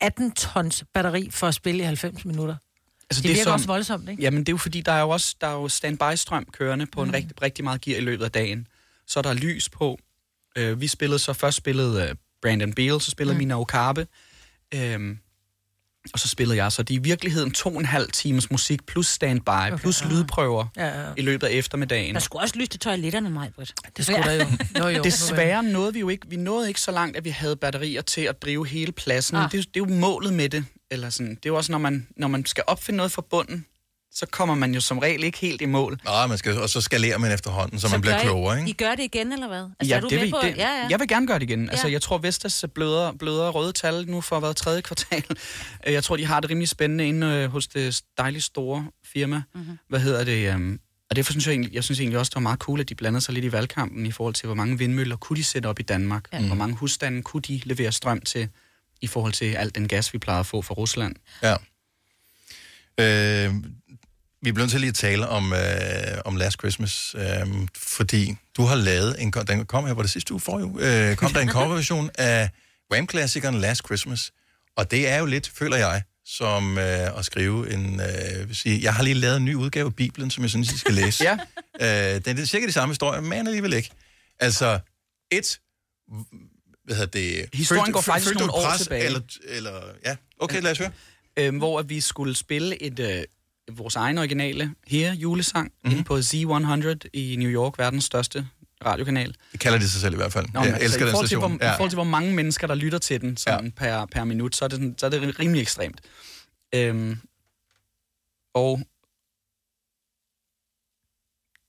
[0.00, 2.56] 18 tons batteri for at spille i 90 minutter.
[3.10, 4.22] Altså, det, det virker som- også voldsomt, ikke?
[4.22, 7.02] Jamen, det er jo fordi, der er jo også der er jo standby-strøm kørende på
[7.04, 7.08] mm.
[7.08, 8.66] en rigtig, rigtig meget gear i løbet af dagen.
[9.06, 9.98] Så er der lys på.
[10.56, 13.38] Øh, vi spillede så først spillede uh, Brandon Beal, så spillede mm.
[13.38, 14.06] Mina Okabe.
[14.74, 15.18] Øhm,
[16.12, 16.72] og så spillede jeg.
[16.72, 19.76] Så det er i virkeligheden to og en halv times musik, plus standby, okay.
[19.78, 21.10] plus lydprøver Ja, ja.
[21.16, 22.14] i løbet af eftermiddagen.
[22.14, 23.72] Der skulle også lyse til toiletterne, mig, Britt.
[23.96, 24.46] Det skulle der jo.
[24.78, 25.02] Jo, jo.
[25.02, 28.20] Desværre nåede vi jo ikke, vi nåede ikke så langt, at vi havde batterier til
[28.20, 29.36] at drive hele pladsen.
[29.36, 29.44] Ah.
[29.44, 29.50] Ah.
[29.52, 30.64] Det, er jo- det er jo målet med det.
[30.90, 31.30] Eller sådan.
[31.30, 33.66] Det er jo også, når man, når man skal opfinde noget fra bunden,
[34.14, 36.00] så kommer man jo som regel ikke helt i mål.
[36.04, 38.70] Nej, man skal, og så skalerer man efterhånden, så, så man bliver I- klogere, ikke?
[38.70, 39.62] I gør det igen, eller hvad?
[39.80, 40.38] Altså, ja, er du det med vil, på?
[40.42, 40.86] det, ja, ja.
[40.90, 41.64] Jeg vil gerne gøre det igen.
[41.64, 41.70] Ja.
[41.70, 45.24] Altså, jeg tror, Vestas bløder, bløder røde tal nu for hvad tredje kvartal.
[45.86, 49.36] Øh, jeg tror, de har det rimelig spændende inde øh, hos det dejligt store firma.
[49.36, 49.62] Mhm.
[49.62, 49.78] Mm-hmm.
[49.88, 50.54] Hvad hedder det?
[50.54, 52.88] Um, og derfor synes jeg, egentlig, jeg synes egentlig også, det var meget cool, at
[52.88, 55.66] de blandede sig lidt i valgkampen i forhold til, hvor mange vindmøller kunne de sætte
[55.66, 56.24] op i Danmark.
[56.32, 56.46] Ja.
[56.46, 58.48] Hvor mange husstande kunne de levere strøm til
[59.00, 61.16] i forhold til alt den gas, vi plejede at få fra Rusland.
[61.42, 61.56] Ja.
[63.00, 63.54] Øh,
[64.44, 65.58] vi bliver nødt til lige at tale om, øh,
[66.24, 69.32] om Last Christmas, øh, fordi du har lavet en...
[69.48, 70.78] Den kom her, var det sidste uge for jo?
[70.78, 72.50] Øh, kom der en coverversion af
[72.92, 74.32] Wham-klassikeren Last Christmas,
[74.76, 78.00] og det er jo lidt, føler jeg, som øh, at skrive en...
[78.00, 80.72] Øh, vil sige, jeg har lige lavet en ny udgave af Bibelen, som jeg synes,
[80.72, 81.24] I skal læse.
[81.80, 82.14] ja.
[82.14, 83.90] øh, det er cirka de samme historier, men alligevel ikke.
[84.40, 84.78] Altså,
[85.30, 85.60] et,
[86.84, 87.48] hvad hedder det?
[87.54, 89.04] Historien følte- går faktisk følte nogle et år pres, tilbage.
[89.04, 90.90] Eller, eller, ja, okay, lad os høre.
[91.36, 93.24] Øhm, hvor at vi skulle spille et, øh,
[93.72, 95.90] vores egen originale her julesang mm-hmm.
[95.90, 98.46] inde på Z100 i New York, verdens største
[98.86, 99.34] radiokanal.
[99.52, 100.46] Det kalder de sig selv i hvert fald.
[100.54, 101.56] Nå, jeg altså, elsker den forhold til, station.
[101.56, 103.70] hvor, I forhold til, hvor mange mennesker, der lytter til den sådan ja.
[103.76, 106.00] per, per minut, så er, det, sådan- så er det rimelig ekstremt.
[106.74, 107.18] Øhm,
[108.54, 108.80] og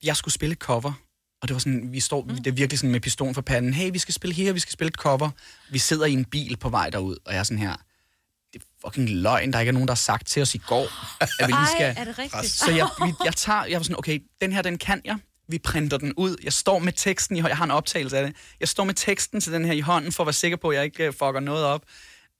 [0.02, 0.92] jeg skulle spille cover,
[1.42, 2.36] og det var sådan, vi står, mm.
[2.36, 3.74] det er virkelig sådan med pistolen for panden.
[3.74, 5.30] Hey, vi skal spille her, vi skal spille et cover.
[5.70, 7.76] Vi sidder i en bil på vej derud, og jeg er sådan her, er
[8.86, 10.86] fucking løgn, der ikke er nogen, der har sagt til os i går,
[11.20, 11.86] at vi lige skal...
[11.86, 12.52] Ej, er det rigtigt?
[12.52, 15.18] Så jeg, vi, jeg tager, jeg var sådan, okay, den her, den kan jeg.
[15.48, 16.36] Vi printer den ud.
[16.44, 17.48] Jeg står med teksten i hånden.
[17.48, 18.36] Jeg har en optagelse af det.
[18.60, 20.76] Jeg står med teksten til den her i hånden, for at være sikker på, at
[20.76, 21.82] jeg ikke øh, fucker noget op.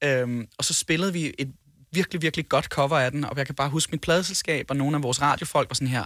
[0.05, 1.53] Øhm, og så spillede vi et
[1.92, 4.97] virkelig, virkelig godt cover af den, og jeg kan bare huske mit pladeselskab, og nogle
[4.97, 6.05] af vores radiofolk var sådan her,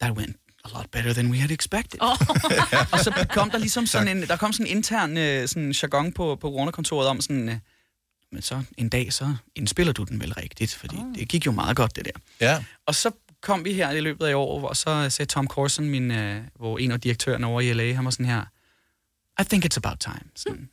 [0.00, 1.98] that went a lot better than we had expected.
[2.02, 2.16] Oh.
[2.92, 6.12] og så kom der ligesom sådan en, der kom sådan en intern øh, sådan jargon
[6.12, 7.56] på, på Rune-kontoret om sådan, øh,
[8.32, 11.14] men så en dag, så indspiller du den vel rigtigt, fordi oh.
[11.14, 12.20] det gik jo meget godt, det der.
[12.40, 12.64] Ja.
[12.86, 13.10] Og så
[13.40, 16.42] kom vi her i løbet af i år, og så sagde Tom Corson, min, øh,
[16.54, 18.44] hvor en af direktørerne over i LA, han var sådan her,
[19.40, 20.30] I think it's about time.
[20.36, 20.68] Sådan.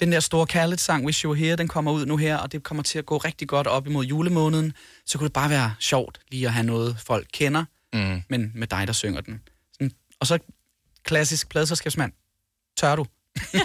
[0.00, 2.62] Den der store Khaled-sang, Wish You Were Here, den kommer ud nu her, og det
[2.62, 4.72] kommer til at gå rigtig godt op imod julemåneden.
[5.06, 8.22] Så kunne det bare være sjovt lige at have noget, folk kender, mm.
[8.28, 9.40] men med dig, der synger den.
[9.72, 9.92] Sådan.
[10.20, 10.38] Og så
[11.02, 12.12] klassisk pladeselskabsmand.
[12.76, 13.06] Tør du?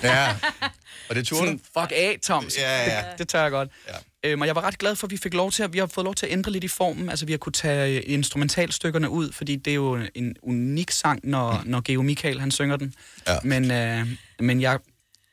[0.03, 0.36] Ja.
[1.10, 2.45] Og det turde Sådan, fuck af, Tom.
[2.58, 3.10] Ja, ja.
[3.12, 3.70] Det, det tør jeg godt.
[3.88, 4.30] Ja.
[4.30, 5.86] Øhm, og jeg var ret glad for, at vi fik lov til at, vi har
[5.86, 7.10] fået lov til at ændre lidt i formen.
[7.10, 11.20] Altså, vi har kunne tage øh, instrumentalstykkerne ud, fordi det er jo en unik sang,
[11.24, 11.70] når, mm.
[11.70, 12.93] når Geo Michael, han synger den.
[13.28, 13.38] Ja.
[13.43, 14.08] Men, øh,
[14.39, 14.80] men jeg,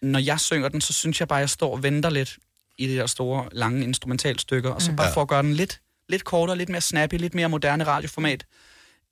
[0.02, 2.36] når jeg synger den, så synes jeg bare, at jeg står og venter lidt
[2.78, 4.96] i de der store, lange instrumentalstykker, og så Mm.
[4.96, 5.12] bare Ja.
[5.14, 8.44] for at gøre den lidt, lidt kortere, lidt mere snappy, lidt mere moderne radioformat.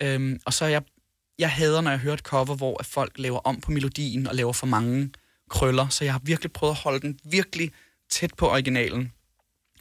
[0.02, 0.82] Øhm, og så er jeg,
[1.38, 4.34] jeg hader, når jeg hører et cover, hvor at folk laver om på melodien og
[4.34, 5.10] laver for mange
[5.50, 7.70] krøller, så jeg har virkelig prøvet at holde den virkelig
[8.10, 9.12] tæt på originalen.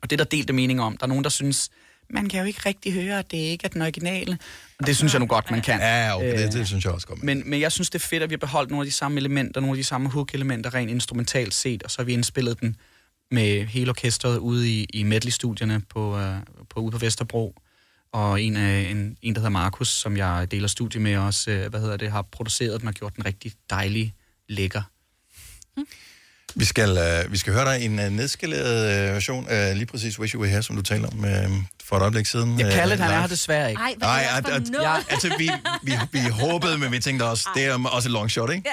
[0.02, 0.98] Og det er der delte meninger om.
[0.98, 1.70] Der er nogen, der synes,
[2.10, 4.38] man kan jo ikke rigtig høre, at det ikke er den originale.
[4.80, 5.80] Og det synes jeg nu godt, man kan.
[5.80, 7.24] Ja, okay, det, Øh, det synes jeg også godt.
[7.24, 9.18] men, men jeg synes, det er fedt, at vi har beholdt nogle af de samme
[9.20, 12.76] elementer, nogle af de samme hook-elementer rent instrumentalt set, og så har vi indspillet den
[13.32, 16.36] med hele orkestret ude i, i medley-studierne på, øh,
[16.70, 17.56] på, ude på Vesterbro.
[18.12, 21.70] Og en, af, en, en, der hedder Markus, som jeg deler studie med også, øh,
[21.70, 24.14] hvad hedder det, har produceret den og gjort den rigtig dejlig
[24.50, 24.82] lækker.
[26.56, 29.86] Vi skal, øh, vi skal høre dig i en øh, nedskaleret øh, version af lige
[29.86, 31.50] præcis Wish You Were Here, som du taler om øh,
[31.86, 32.60] for et øjeblik siden.
[32.60, 33.82] Ja, Khaled, øh, han er her desværre ikke.
[33.82, 34.86] Ej, hvad Nej, er det at, for at, noget?
[34.86, 35.52] ja, altså, vi,
[35.84, 38.70] vi, vi håbede, men vi tænkte også, det er også et long shot, ikke?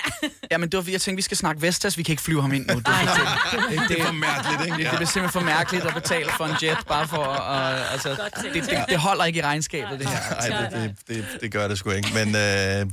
[0.50, 2.52] Ja, men det var, jeg tænkte, vi skal snakke Vestas, vi kan ikke flyve ham
[2.52, 2.74] ind nu.
[2.74, 4.76] Det, det, Det er for mærkeligt, ikke?
[4.76, 4.90] Det, Ja.
[4.90, 7.80] det er simpelthen for mærkeligt at betale for en jet, bare for at...
[7.86, 8.08] Uh, altså,
[8.54, 10.48] det, det, det holder ikke i regnskabet, det her.
[10.50, 12.08] Nej, det, det, det, det gør det sgu ikke.
[12.14, 12.86] Men øh,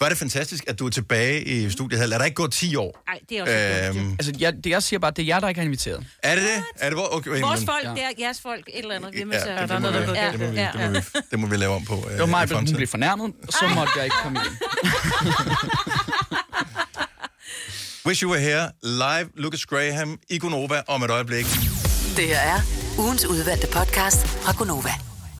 [0.00, 2.08] var det fantastisk, at du er tilbage i studiet.
[2.08, 3.02] Lad der ikke gå 10 år.
[3.08, 3.52] Nej, det er også
[4.00, 6.06] Øhm, Altså, jeg, det, jeg siger bare, det er jer, der ikke har inviteret.
[6.22, 6.62] Er det det?
[6.76, 7.14] Er det hvor?
[7.16, 9.14] Okay, Vores men- folk, det er jeres folk, et eller andet.
[9.14, 10.80] Vi med Ja, det, der det, må noget, vi, der det, må vi, ja, det,
[10.92, 13.32] må vi, det må vi lave om på øh, Det var mig, hun blev fornærmet,
[13.46, 14.58] og så måtte jeg ikke komme igen.
[18.06, 21.46] Wish You Were Here, live Lucas Graham i Gonova om et øjeblik.
[22.16, 22.60] Det her er
[22.98, 24.90] ugens udvalgte podcast fra Gonova.